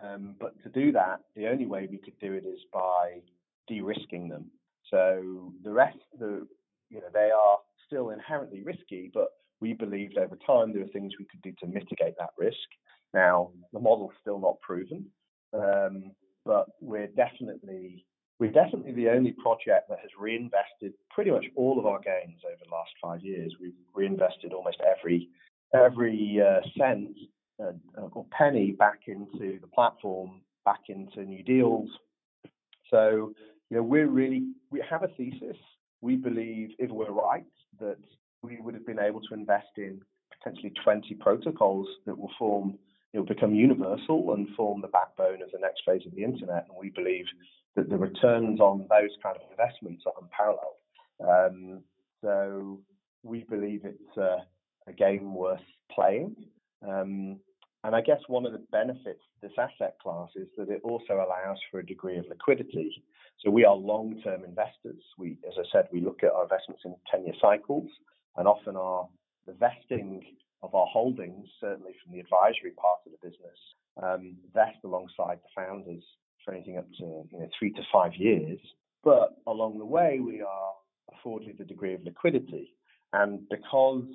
Um, 0.03 0.35
but 0.37 0.61
to 0.63 0.69
do 0.69 0.91
that, 0.91 1.21
the 1.37 1.47
only 1.47 1.65
way 1.65 1.87
we 1.89 1.97
could 1.97 2.19
do 2.19 2.33
it 2.33 2.45
is 2.45 2.59
by 2.73 3.21
de-risking 3.69 4.27
them. 4.27 4.51
So 4.91 5.53
the 5.63 5.71
rest, 5.71 5.97
the 6.19 6.45
you 6.89 6.99
know, 6.99 7.07
they 7.13 7.31
are 7.31 7.59
still 7.85 8.09
inherently 8.09 8.63
risky, 8.63 9.09
but 9.13 9.29
we 9.61 9.73
believed 9.73 10.17
over 10.17 10.37
time 10.45 10.73
there 10.73 10.83
were 10.83 10.91
things 10.91 11.13
we 11.17 11.25
could 11.25 11.41
do 11.41 11.53
to 11.59 11.67
mitigate 11.67 12.15
that 12.19 12.31
risk. 12.37 12.57
Now 13.13 13.51
the 13.73 13.79
model's 13.79 14.13
still 14.21 14.39
not 14.39 14.59
proven, 14.61 15.05
um, 15.53 16.11
but 16.45 16.67
we're 16.81 17.07
definitely 17.07 18.05
we're 18.39 18.51
definitely 18.51 18.93
the 18.93 19.09
only 19.09 19.31
project 19.31 19.89
that 19.89 19.99
has 19.99 20.11
reinvested 20.19 20.93
pretty 21.09 21.31
much 21.31 21.45
all 21.55 21.79
of 21.79 21.85
our 21.85 21.99
gains 21.99 22.41
over 22.45 22.61
the 22.63 22.71
last 22.71 22.91
five 23.01 23.21
years. 23.23 23.53
We've 23.59 23.73
reinvested 23.95 24.53
almost 24.53 24.77
every 24.81 25.29
every 25.73 26.41
uh, 26.41 26.61
cent 26.77 27.15
uh, 27.61 27.71
or 28.11 28.25
penny 28.31 28.71
back 28.71 29.01
into 29.07 29.59
the 29.59 29.67
platform, 29.73 30.41
back 30.65 30.81
into 30.89 31.23
new 31.23 31.43
deals. 31.43 31.89
So 32.91 33.33
you 33.69 33.77
know 33.77 33.83
we're 33.83 34.07
really 34.07 34.47
we 34.69 34.83
have 34.89 35.03
a 35.03 35.07
thesis. 35.09 35.57
We 36.01 36.15
believe 36.15 36.69
if 36.77 36.91
we're 36.91 37.11
right 37.11 37.45
that 37.79 37.97
we 38.43 38.59
would 38.61 38.75
have 38.75 38.85
been 38.85 38.99
able 38.99 39.21
to 39.21 39.33
invest 39.33 39.77
in 39.77 39.99
potentially 40.37 40.71
20 40.83 41.15
protocols 41.15 41.87
that 42.05 42.17
will 42.17 42.31
form 42.37 42.77
it 43.13 43.19
will 43.19 43.25
become 43.25 43.53
universal 43.55 44.33
and 44.33 44.47
form 44.55 44.81
the 44.81 44.87
backbone 44.87 45.41
of 45.41 45.51
the 45.51 45.59
next 45.59 45.81
phase 45.85 46.05
of 46.05 46.13
the 46.13 46.23
internet. 46.23 46.65
And 46.67 46.77
we 46.79 46.89
believe 46.89 47.25
that 47.75 47.89
the 47.89 47.97
returns 47.97 48.59
on 48.59 48.87
those 48.89 49.11
kind 49.23 49.35
of 49.35 49.43
investments 49.51 50.03
are 50.05 50.13
unparalleled. 50.21 50.77
Um, 51.25 51.83
so 52.21 52.79
we 53.23 53.43
believe 53.43 53.81
it's 53.85 54.17
a, 54.17 54.37
a 54.87 54.93
game 54.93 55.33
worth 55.33 55.61
playing. 55.91 56.35
Um, 56.87 57.39
and 57.83 57.95
I 57.95 58.01
guess 58.01 58.19
one 58.27 58.45
of 58.45 58.51
the 58.51 58.63
benefits 58.71 59.21
of 59.21 59.41
this 59.41 59.57
asset 59.57 59.97
class 60.01 60.29
is 60.35 60.47
that 60.57 60.69
it 60.69 60.81
also 60.83 61.15
allows 61.15 61.57
for 61.71 61.79
a 61.79 61.85
degree 61.85 62.17
of 62.17 62.25
liquidity. 62.27 63.03
So 63.39 63.51
we 63.51 63.65
are 63.65 63.75
long-term 63.75 64.43
investors. 64.43 65.01
We, 65.17 65.37
as 65.47 65.53
I 65.57 65.63
said, 65.71 65.87
we 65.93 66.01
look 66.01 66.23
at 66.23 66.31
our 66.31 66.43
investments 66.43 66.81
in 66.85 66.95
10-year 67.13 67.35
cycles, 67.39 67.89
and 68.35 68.47
often 68.47 68.75
our 68.75 69.07
the 69.45 69.53
vesting 69.53 70.21
of 70.63 70.73
our 70.73 70.87
holdings, 70.87 71.47
certainly 71.59 71.93
from 72.03 72.13
the 72.13 72.19
advisory 72.19 72.71
part 72.71 72.99
of 73.05 73.11
the 73.11 73.27
business, 73.27 73.59
um, 74.01 74.35
vest 74.53 74.77
alongside 74.83 75.39
the 75.43 75.49
founders 75.55 76.03
for 76.43 76.53
anything 76.53 76.77
up 76.77 76.87
to 76.97 77.03
you 77.31 77.39
know 77.39 77.47
three 77.57 77.71
to 77.73 77.81
five 77.91 78.13
years. 78.15 78.59
But 79.03 79.37
along 79.45 79.77
the 79.77 79.85
way, 79.85 80.19
we 80.19 80.41
are 80.41 80.73
afforded 81.13 81.59
a 81.59 81.65
degree 81.65 81.93
of 81.93 82.03
liquidity, 82.03 82.73
and 83.13 83.47
because 83.49 84.05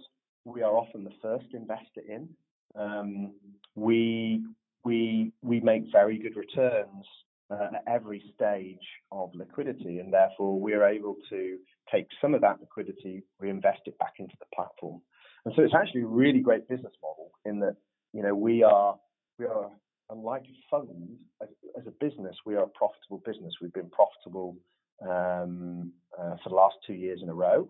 we 0.44 0.62
are 0.62 0.76
often 0.76 1.05
the 1.05 1.12
first 1.22 1.46
investor 1.52 2.02
in, 2.09 2.28
um, 2.76 3.33
we 3.74 4.44
we 4.85 5.33
we 5.42 5.61
make 5.61 5.85
very 5.92 6.18
good 6.18 6.37
returns 6.37 7.07
uh, 7.50 7.68
at 7.74 7.85
every 7.87 8.22
stage 8.35 8.87
of 9.11 9.31
liquidity, 9.35 9.98
and 9.98 10.12
therefore 10.12 10.59
we 10.59 10.72
are 10.74 10.87
able 10.87 11.16
to 11.31 11.59
take 11.90 12.07
some 12.20 12.35
of 12.35 12.40
that 12.40 12.61
liquidity, 12.61 13.22
reinvest 13.38 13.81
it 13.87 13.98
back 13.98 14.14
into 14.18 14.35
the 14.38 14.46
platform. 14.55 15.00
And 15.44 15.55
so 15.57 15.62
it's 15.62 15.74
actually 15.74 16.02
a 16.02 16.07
really 16.07 16.40
great 16.40 16.68
business 16.68 16.92
model 17.02 17.33
in 17.44 17.61
that, 17.61 17.76
you 18.12 18.22
know, 18.22 18.35
we 18.35 18.62
are 18.62 18.96
we 19.38 19.46
are 19.46 19.70
unlike 20.11 20.42
a 20.42 20.57
fund 20.70 21.16
as, 21.42 21.48
as 21.78 21.87
a 21.87 22.05
business, 22.05 22.37
we 22.44 22.55
are 22.55 22.64
a 22.64 22.68
profitable 22.68 23.22
business. 23.24 23.55
We've 23.61 23.72
been 23.72 23.90
profitable 23.90 24.57
um, 25.02 25.92
uh, 26.18 26.37
for 26.42 26.50
the 26.50 26.55
last 26.55 26.76
two 26.87 26.92
years 26.94 27.20
in 27.22 27.28
a 27.28 27.35
row, 27.35 27.68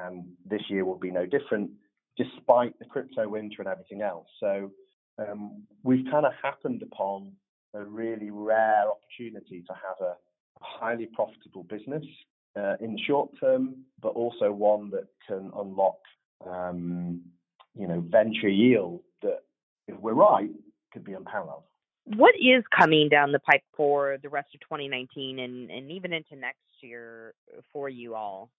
and 0.00 0.24
this 0.44 0.62
year 0.68 0.84
will 0.84 0.98
be 0.98 1.10
no 1.10 1.24
different, 1.24 1.70
despite 2.16 2.78
the 2.78 2.84
crypto 2.84 3.28
winter 3.28 3.56
and 3.60 3.68
everything 3.68 4.02
else. 4.02 4.26
So 4.40 4.70
um, 5.18 5.62
we've 5.82 6.04
kind 6.10 6.26
of 6.26 6.32
happened 6.42 6.82
upon 6.82 7.32
a 7.74 7.84
really 7.84 8.30
rare 8.30 8.84
opportunity 8.90 9.62
to 9.66 9.72
have 9.72 9.96
a, 10.00 10.12
a 10.12 10.16
highly 10.60 11.08
profitable 11.14 11.64
business 11.64 12.04
uh, 12.56 12.74
in 12.80 12.94
the 12.94 13.00
short 13.06 13.30
term, 13.40 13.76
but 14.00 14.10
also 14.10 14.52
one 14.52 14.90
that 14.90 15.06
can 15.26 15.50
unlock 15.56 15.98
um, 16.50 17.20
you 17.78 17.86
know, 17.86 18.00
venture 18.08 18.48
yield 18.48 19.00
that, 19.22 19.40
if 19.88 19.98
we're 20.00 20.14
right, 20.14 20.50
could 20.92 21.04
be 21.04 21.12
unparalleled. 21.12 21.64
What 22.04 22.34
is 22.34 22.62
coming 22.76 23.08
down 23.08 23.32
the 23.32 23.38
pipe 23.38 23.62
for 23.76 24.18
the 24.22 24.28
rest 24.28 24.48
of 24.54 24.60
2019 24.60 25.38
and, 25.38 25.70
and 25.70 25.90
even 25.90 26.12
into 26.12 26.36
next 26.36 26.58
year 26.80 27.34
for 27.72 27.88
you 27.88 28.14
all? 28.14 28.50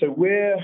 So 0.00 0.10
we're, 0.10 0.56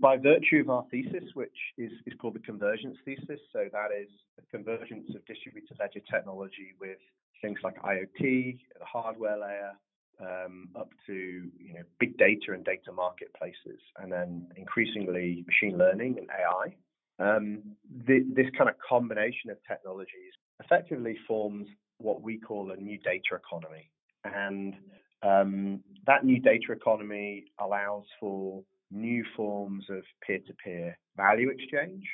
by 0.00 0.16
virtue 0.16 0.60
of 0.60 0.70
our 0.70 0.84
thesis, 0.90 1.24
which 1.34 1.56
is, 1.76 1.92
is 2.06 2.14
called 2.20 2.34
the 2.34 2.40
convergence 2.40 2.96
thesis, 3.04 3.40
so 3.52 3.66
that 3.72 3.88
is 3.98 4.08
the 4.36 4.42
convergence 4.50 5.08
of 5.14 5.24
distributed 5.26 5.76
ledger 5.78 6.00
technology 6.10 6.74
with 6.80 6.98
things 7.40 7.58
like 7.62 7.80
IoT, 7.82 8.58
the 8.78 8.84
hardware 8.84 9.38
layer, 9.38 9.72
um, 10.20 10.68
up 10.76 10.90
to 11.06 11.12
you 11.14 11.74
know 11.74 11.82
big 11.98 12.16
data 12.18 12.52
and 12.52 12.64
data 12.64 12.92
marketplaces, 12.92 13.80
and 13.98 14.12
then 14.12 14.46
increasingly 14.56 15.44
machine 15.46 15.78
learning 15.78 16.16
and 16.18 16.28
AI. 16.30 16.74
Um, 17.20 17.62
the, 18.06 18.24
this 18.34 18.46
kind 18.56 18.70
of 18.70 18.76
combination 18.88 19.50
of 19.50 19.56
technologies 19.66 20.32
effectively 20.62 21.16
forms 21.26 21.66
what 21.98 22.22
we 22.22 22.38
call 22.38 22.70
a 22.70 22.76
new 22.76 22.98
data 22.98 23.34
economy, 23.34 23.90
and 24.24 24.74
um, 25.22 25.80
that 26.06 26.24
new 26.24 26.40
data 26.40 26.72
economy 26.72 27.44
allows 27.60 28.04
for 28.20 28.62
new 28.90 29.24
forms 29.36 29.84
of 29.90 30.02
peer-to-peer 30.26 30.96
value 31.16 31.50
exchange, 31.50 32.04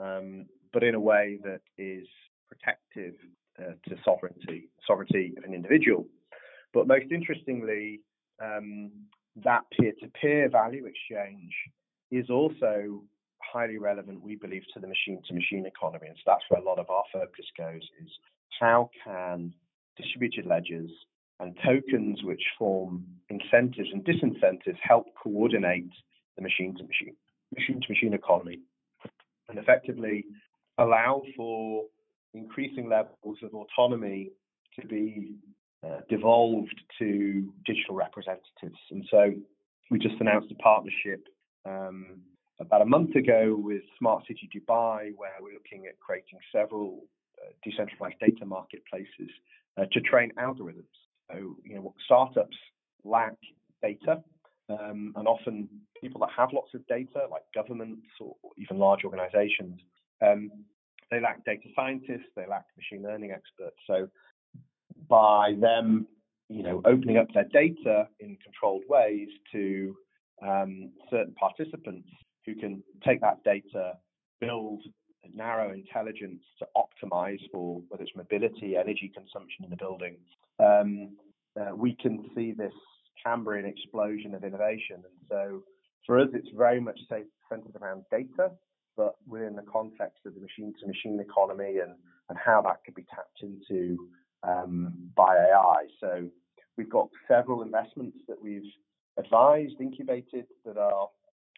um, 0.00 0.46
but 0.72 0.82
in 0.82 0.94
a 0.94 1.00
way 1.00 1.38
that 1.42 1.60
is 1.78 2.06
protective 2.48 3.14
uh, 3.58 3.72
to 3.88 3.96
sovereignty, 4.04 4.68
sovereignty 4.86 5.32
of 5.36 5.44
an 5.44 5.54
individual 5.54 6.06
but 6.72 6.86
most 6.86 7.06
interestingly, 7.10 8.00
um, 8.42 8.90
that 9.36 9.62
peer-to-peer 9.78 10.48
value 10.50 10.86
exchange 10.86 11.52
is 12.10 12.28
also 12.30 13.02
highly 13.40 13.78
relevant, 13.78 14.22
we 14.22 14.36
believe, 14.36 14.62
to 14.74 14.80
the 14.80 14.86
machine-to-machine 14.86 15.66
economy. 15.66 16.08
And 16.08 16.16
so 16.16 16.22
that's 16.26 16.44
where 16.48 16.60
a 16.60 16.64
lot 16.64 16.78
of 16.78 16.88
our 16.90 17.04
focus 17.12 17.46
goes: 17.56 17.82
is 18.02 18.10
how 18.60 18.90
can 19.04 19.54
distributed 19.96 20.46
ledgers 20.46 20.90
and 21.40 21.56
tokens 21.64 22.22
which 22.22 22.42
form 22.58 23.04
incentives 23.28 23.88
and 23.92 24.04
disincentives 24.04 24.78
help 24.82 25.06
coordinate 25.22 25.90
the 26.36 26.42
machine-to-machine 26.42 27.16
machine-to-machine 27.54 28.14
economy 28.14 28.60
and 29.48 29.58
effectively 29.58 30.24
allow 30.78 31.22
for 31.36 31.84
increasing 32.32 32.88
levels 32.88 33.38
of 33.42 33.52
autonomy 33.54 34.30
to 34.78 34.86
be 34.86 35.34
uh, 35.86 36.00
devolved 36.08 36.80
to 36.98 37.52
digital 37.64 37.94
representatives. 37.94 38.78
And 38.90 39.04
so 39.10 39.32
we 39.90 39.98
just 39.98 40.14
announced 40.20 40.50
a 40.50 40.54
partnership 40.62 41.26
um, 41.64 42.20
about 42.60 42.82
a 42.82 42.86
month 42.86 43.14
ago 43.16 43.56
with 43.58 43.82
Smart 43.98 44.24
City 44.26 44.48
Dubai, 44.54 45.10
where 45.16 45.32
we're 45.40 45.54
looking 45.54 45.86
at 45.86 45.98
creating 46.00 46.38
several 46.54 47.04
uh, 47.40 47.50
decentralized 47.64 48.18
data 48.20 48.46
marketplaces 48.46 49.30
uh, 49.76 49.84
to 49.92 50.00
train 50.00 50.30
algorithms. 50.38 50.96
So, 51.30 51.56
you 51.64 51.74
know, 51.76 51.94
startups 52.04 52.56
lack 53.04 53.36
data, 53.82 54.22
um, 54.68 55.12
and 55.16 55.26
often 55.26 55.68
people 56.00 56.20
that 56.20 56.30
have 56.36 56.50
lots 56.52 56.74
of 56.74 56.86
data, 56.86 57.26
like 57.30 57.42
governments 57.54 58.06
or 58.20 58.36
even 58.56 58.78
large 58.78 59.04
organizations, 59.04 59.80
um, 60.24 60.50
they 61.10 61.20
lack 61.20 61.44
data 61.44 61.68
scientists, 61.74 62.30
they 62.36 62.46
lack 62.46 62.64
machine 62.76 63.02
learning 63.02 63.32
experts. 63.32 63.76
So 63.86 64.08
by 65.08 65.54
them, 65.60 66.06
you 66.48 66.62
know, 66.62 66.80
opening 66.84 67.16
up 67.16 67.28
their 67.34 67.48
data 67.52 68.08
in 68.20 68.36
controlled 68.42 68.82
ways 68.88 69.28
to 69.52 69.96
um, 70.46 70.90
certain 71.10 71.34
participants 71.34 72.08
who 72.44 72.54
can 72.54 72.82
take 73.04 73.20
that 73.20 73.42
data, 73.44 73.94
build 74.40 74.82
narrow 75.34 75.72
intelligence 75.72 76.42
to 76.58 76.66
optimize 76.76 77.38
for 77.52 77.80
whether 77.88 78.02
it's 78.02 78.12
mobility, 78.16 78.76
energy 78.76 79.10
consumption 79.14 79.64
in 79.64 79.70
the 79.70 79.76
building, 79.76 80.16
um, 80.58 81.16
uh, 81.60 81.74
we 81.74 81.94
can 81.94 82.28
see 82.34 82.52
this 82.52 82.72
Cambrian 83.24 83.66
explosion 83.66 84.34
of 84.34 84.44
innovation. 84.44 84.96
And 84.96 85.28
so 85.30 85.62
for 86.06 86.18
us, 86.18 86.28
it's 86.34 86.48
very 86.56 86.80
much 86.80 86.98
centered 87.08 87.76
around 87.80 88.04
data, 88.10 88.50
but 88.96 89.14
within 89.26 89.54
the 89.54 89.62
context 89.62 90.20
of 90.26 90.34
the 90.34 90.40
machine 90.40 90.74
to 90.80 90.86
machine 90.86 91.20
economy 91.20 91.78
and, 91.78 91.94
and 92.28 92.38
how 92.38 92.62
that 92.62 92.78
could 92.84 92.94
be 92.94 93.06
tapped 93.14 93.42
into 93.42 93.96
um, 94.42 94.92
by 95.16 95.36
AI. 95.36 95.86
So 96.00 96.28
we've 96.76 96.90
got 96.90 97.08
several 97.28 97.62
investments 97.62 98.18
that 98.28 98.40
we've 98.42 98.70
advised, 99.18 99.74
incubated, 99.80 100.46
that 100.64 100.78
are 100.78 101.08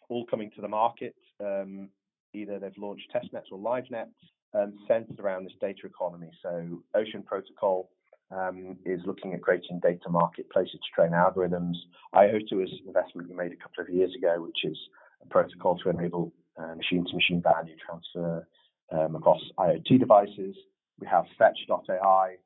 all 0.08 0.26
coming 0.26 0.50
to 0.56 0.60
the 0.60 0.68
market. 0.68 1.14
Um, 1.40 1.88
either 2.32 2.58
they've 2.58 2.76
launched 2.76 3.10
test 3.12 3.32
nets 3.32 3.48
or 3.52 3.58
live 3.58 3.84
nets 3.90 4.10
um, 4.54 4.74
centered 4.88 5.20
around 5.20 5.44
this 5.44 5.52
data 5.60 5.86
economy. 5.86 6.30
So 6.42 6.82
Ocean 6.94 7.22
Protocol 7.22 7.90
um, 8.30 8.76
is 8.84 9.00
looking 9.06 9.34
at 9.34 9.42
creating 9.42 9.80
data 9.82 10.08
marketplaces 10.08 10.72
to 10.72 10.94
train 10.94 11.12
algorithms. 11.12 11.74
IOTA 12.14 12.62
is 12.62 12.70
an 12.82 12.88
investment 12.88 13.28
we 13.28 13.36
made 13.36 13.52
a 13.52 13.56
couple 13.56 13.82
of 13.82 13.88
years 13.88 14.12
ago, 14.16 14.42
which 14.42 14.64
is 14.64 14.76
a 15.22 15.26
protocol 15.28 15.78
to 15.78 15.90
enable 15.90 16.32
uh, 16.56 16.74
machine-to-machine 16.74 17.42
value 17.42 17.74
transfer 17.84 18.46
um, 18.92 19.16
across 19.16 19.40
IoT 19.58 19.98
devices. 19.98 20.56
We 21.00 21.06
have 21.06 21.24
Fetch.ai, 21.38 22.36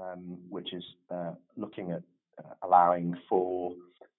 um, 0.00 0.38
which 0.48 0.72
is 0.72 0.84
uh, 1.10 1.32
looking 1.56 1.92
at 1.92 2.02
uh, 2.38 2.54
allowing 2.62 3.14
for 3.28 3.72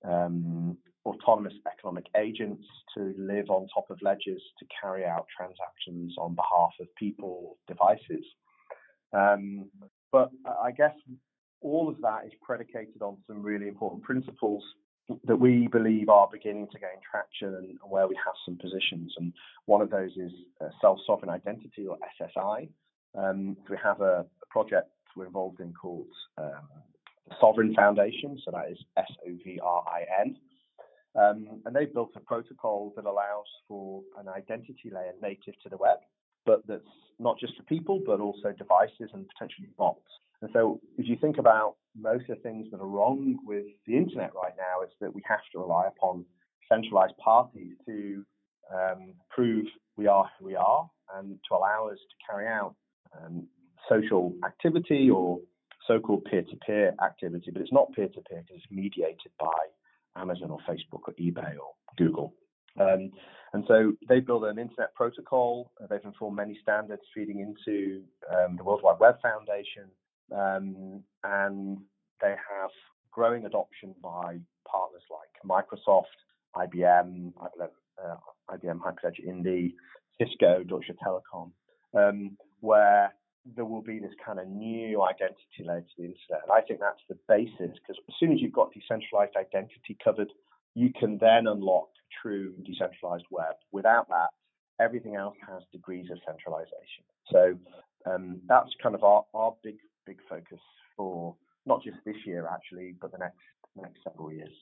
um, 0.04 0.78
autonomous 1.06 1.54
economic 1.72 2.06
agents 2.18 2.64
to 2.96 3.14
live 3.18 3.50
on 3.50 3.68
top 3.74 3.90
of 3.90 4.02
ledgers 4.02 4.42
to 4.60 4.66
carry 4.82 5.06
out 5.06 5.26
transactions 5.36 6.16
on 6.18 6.36
behalf 6.36 6.72
of 6.82 6.88
people, 6.96 7.58
devices. 7.68 8.26
Um, 9.14 9.70
but 10.12 10.32
I 10.46 10.72
guess 10.72 10.94
all 11.62 11.90
of 11.90 12.02
that 12.02 12.26
is 12.26 12.34
predicated 12.42 13.02
on 13.02 13.18
some 13.28 13.42
really 13.42 13.68
important 13.68 14.04
principles 14.04 14.64
that 15.26 15.38
we 15.38 15.68
believe 15.68 16.10
are 16.10 16.28
beginning 16.32 16.68
to 16.72 16.80
gain 16.80 17.00
traction 17.10 17.56
and 17.56 17.78
where 17.90 18.08
we 18.08 18.16
have 18.16 18.34
some 18.46 18.58
positions. 18.58 19.14
And 19.18 19.32
one 19.66 19.82
of 19.82 19.90
those 19.90 20.12
is 20.18 20.32
uh, 20.60 20.68
self-sovereign 20.82 21.30
identity 21.30 21.88
or 21.88 21.98
SSI. 22.22 22.68
Um, 23.18 23.56
we 23.70 23.78
have 23.82 24.02
a, 24.02 24.26
project 24.50 24.90
we're 25.18 25.26
involved 25.26 25.60
in 25.60 25.74
called 25.74 26.08
um, 26.38 26.68
the 27.28 27.36
Sovrin 27.42 27.76
Foundation. 27.76 28.40
So 28.46 28.52
that 28.52 28.72
is 28.72 28.78
S-O-V-R-I-N. 28.98 30.38
Um, 31.16 31.62
and 31.66 31.76
they've 31.76 31.94
built 31.94 32.12
a 32.16 32.20
protocol 32.20 32.94
that 32.96 33.06
allows 33.06 33.48
for 33.68 34.04
an 34.20 34.28
identity 34.28 34.92
layer 34.94 35.14
native 35.22 35.56
to 35.64 35.70
the 35.70 35.78
web 35.78 35.98
but 36.48 36.66
that's 36.66 36.82
not 37.20 37.38
just 37.38 37.56
for 37.58 37.64
people, 37.64 38.02
but 38.04 38.20
also 38.20 38.54
devices 38.58 39.12
and 39.14 39.28
potentially 39.28 39.68
bots. 39.78 40.10
And 40.42 40.50
so, 40.54 40.80
if 40.98 41.08
you 41.08 41.18
think 41.20 41.38
about 41.38 41.76
most 41.96 42.30
of 42.30 42.38
the 42.38 42.44
things 42.44 42.68
that 42.72 42.80
are 42.80 42.88
wrong 42.88 43.38
with 43.46 43.66
the 43.86 43.98
internet 43.98 44.32
right 44.34 44.54
now, 44.58 44.82
it's 44.82 44.94
that 45.02 45.14
we 45.14 45.22
have 45.28 45.42
to 45.52 45.60
rely 45.60 45.88
upon 45.88 46.26
centralized 46.72 47.18
parties 47.18 47.74
to 47.86 48.24
um, 48.74 49.14
prove 49.30 49.66
we 49.98 50.08
are 50.08 50.30
who 50.40 50.46
we 50.46 50.56
are 50.56 50.90
and 51.16 51.38
to 51.50 51.56
allow 51.56 51.90
us 51.90 51.98
to 51.98 52.32
carry 52.32 52.48
out 52.48 52.76
um, 53.20 53.48
social 53.90 54.34
activity 54.46 55.10
or 55.10 55.40
so-called 55.88 56.26
peer-to-peer 56.26 56.94
activity. 57.04 57.52
But 57.52 57.62
it's 57.62 57.72
not 57.74 57.92
peer-to-peer 57.94 58.44
because 58.46 58.62
it's 58.64 58.72
mediated 58.72 59.32
by 59.40 59.54
Amazon 60.16 60.52
or 60.52 60.60
Facebook 60.68 61.02
or 61.08 61.14
eBay 61.20 61.56
or 61.58 61.74
Google. 61.98 62.34
Um, 62.80 63.12
and 63.54 63.64
so 63.68 63.94
they 64.08 64.20
built 64.20 64.44
an 64.44 64.60
internet 64.60 64.94
protocol. 64.94 65.72
They've 65.90 66.00
informed 66.04 66.38
many 66.38 66.60
standards 66.62 67.02
feeding 67.14 67.40
into 67.40 68.04
um, 68.32 68.58
the 68.58 68.64
World 68.64 68.82
Wide 68.84 69.00
Web 69.00 69.16
Foundation, 69.22 69.86
um, 70.36 71.04
and 71.24 71.80
they 72.22 72.30
have 72.30 72.70
growing 73.12 73.46
adoption 73.46 73.96
by 74.02 74.38
partners 74.70 75.02
like 75.10 75.32
Microsoft, 75.44 76.04
IBM, 76.56 77.34
uh, 77.38 78.16
IBM 78.52 78.80
Hyperledger 78.80 79.26
Indy, 79.26 79.76
Cisco, 80.20 80.64
Deutsche 80.64 80.92
Telekom, 81.04 81.52
um, 81.98 82.38
where 82.60 83.14
there 83.56 83.66
will 83.66 83.82
be 83.82 84.00
this 84.00 84.14
kind 84.26 84.40
of 84.40 84.48
new 84.48 85.04
identity 85.04 85.64
layer 85.64 85.82
to 85.82 85.96
the 85.98 86.04
internet. 86.04 86.44
And 86.44 86.52
I 86.52 86.62
think 86.62 86.80
that's 86.80 87.02
the 87.10 87.18
basis 87.28 87.78
because 87.80 87.98
as 88.08 88.16
soon 88.20 88.32
as 88.32 88.42
you've 88.42 88.54
got 88.54 88.74
decentralized 88.74 89.36
identity 89.36 89.98
covered, 90.04 90.32
you 90.76 90.92
can 90.98 91.18
then 91.18 91.48
unlock 91.48 91.90
true 92.22 92.54
decentralized 92.66 93.26
web. 93.32 93.56
Without 93.72 94.08
that, 94.10 94.30
everything 94.80 95.16
else 95.16 95.36
has 95.48 95.64
degrees 95.72 96.08
of 96.12 96.20
centralization. 96.26 97.04
So 97.32 97.58
um, 98.06 98.42
that's 98.48 98.70
kind 98.82 98.96
of 98.96 99.04
our, 99.04 99.26
our 99.34 99.56
big 99.64 99.78
big 100.06 100.20
focus 100.30 100.60
for 100.96 101.36
not 101.66 101.84
just 101.84 101.98
this 102.06 102.16
year 102.26 102.48
actually, 102.52 102.96
but 103.00 103.12
the 103.12 103.18
next 103.18 103.38
next 103.76 104.04
several 104.04 104.32
years. 104.32 104.54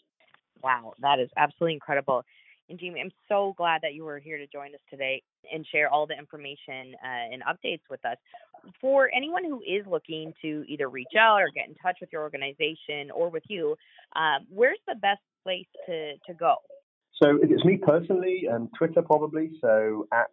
Wow, 0.63 0.93
that 1.01 1.19
is 1.19 1.29
absolutely 1.37 1.73
incredible. 1.73 2.23
And 2.69 2.79
Jamie, 2.79 2.99
I'm 2.99 3.11
so 3.29 3.53
glad 3.57 3.81
that 3.83 3.93
you 3.93 4.03
were 4.03 4.17
here 4.17 4.37
to 4.37 4.47
join 4.47 4.73
us 4.73 4.81
today 4.89 5.21
and 5.53 5.65
share 5.71 5.89
all 5.89 6.07
the 6.07 6.17
information 6.17 6.95
uh, 7.03 7.31
and 7.31 7.43
updates 7.43 7.81
with 7.89 8.03
us. 8.05 8.17
For 8.81 9.09
anyone 9.15 9.43
who 9.43 9.61
is 9.61 9.85
looking 9.87 10.33
to 10.41 10.63
either 10.67 10.89
reach 10.89 11.15
out 11.17 11.41
or 11.41 11.49
get 11.53 11.67
in 11.67 11.75
touch 11.75 11.97
with 12.01 12.09
your 12.11 12.21
organization 12.21 13.11
or 13.13 13.29
with 13.29 13.43
you, 13.47 13.75
um, 14.15 14.45
where's 14.49 14.79
the 14.87 14.95
best 14.95 15.21
place 15.43 15.67
to, 15.87 16.13
to 16.27 16.33
go? 16.33 16.55
So 17.21 17.39
it's 17.41 17.63
me 17.63 17.77
personally, 17.77 18.43
and 18.51 18.69
Twitter 18.77 19.01
probably. 19.01 19.51
So 19.61 20.07
at 20.11 20.27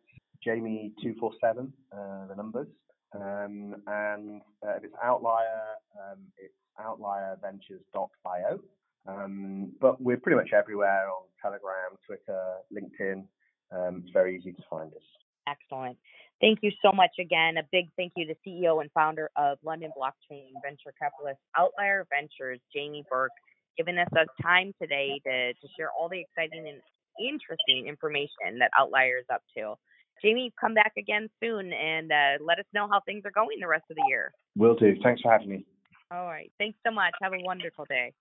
Jamie247, 0.46 1.72
uh, 1.92 2.26
the 2.28 2.34
numbers. 2.36 2.66
Um, 3.14 3.76
and 3.86 4.40
uh, 4.66 4.76
if 4.76 4.84
it's 4.84 4.94
Outlier, 5.02 5.76
um, 5.96 6.18
it's 6.38 6.54
outlierventures.io. 6.80 8.60
Um, 9.06 9.72
but 9.80 10.00
we're 10.00 10.16
pretty 10.16 10.36
much 10.36 10.50
everywhere 10.52 11.08
on 11.08 11.24
Telegram, 11.40 11.98
Twitter, 12.06 12.54
LinkedIn. 12.72 13.24
Um, 13.72 14.02
it's 14.02 14.12
very 14.12 14.36
easy 14.36 14.52
to 14.52 14.62
find 14.70 14.92
us. 14.92 15.02
Excellent. 15.48 15.98
Thank 16.40 16.58
you 16.62 16.70
so 16.84 16.92
much 16.92 17.12
again. 17.20 17.56
A 17.56 17.62
big 17.70 17.86
thank 17.96 18.12
you 18.16 18.26
to 18.26 18.34
CEO 18.46 18.80
and 18.80 18.90
founder 18.92 19.30
of 19.36 19.58
London 19.64 19.90
Blockchain 19.96 20.50
Venture 20.62 20.92
Capitalist 21.00 21.40
Outlier 21.56 22.06
Ventures, 22.10 22.60
Jamie 22.74 23.04
Burke 23.08 23.30
giving 23.76 23.98
us 23.98 24.08
a 24.12 24.42
time 24.42 24.72
today 24.80 25.20
to, 25.24 25.52
to 25.54 25.68
share 25.76 25.90
all 25.98 26.08
the 26.08 26.20
exciting 26.20 26.66
and 26.68 26.80
interesting 27.20 27.86
information 27.88 28.58
that 28.58 28.70
Outlier 28.78 29.18
is 29.18 29.26
up 29.32 29.42
to. 29.56 29.74
Jamie, 30.22 30.52
come 30.60 30.74
back 30.74 30.92
again 30.96 31.28
soon 31.42 31.72
and 31.72 32.12
uh, 32.12 32.44
let 32.44 32.58
us 32.58 32.64
know 32.72 32.86
how 32.90 33.00
things 33.06 33.22
are 33.24 33.32
going 33.32 33.58
the 33.60 33.66
rest 33.66 33.84
of 33.90 33.96
the 33.96 34.04
year. 34.08 34.32
Will 34.56 34.76
do. 34.76 34.94
Thanks 35.02 35.20
for 35.22 35.32
having 35.32 35.48
me. 35.48 35.66
All 36.10 36.26
right. 36.26 36.52
Thanks 36.58 36.78
so 36.86 36.92
much. 36.92 37.12
Have 37.20 37.32
a 37.32 37.42
wonderful 37.42 37.86
day. 37.86 38.12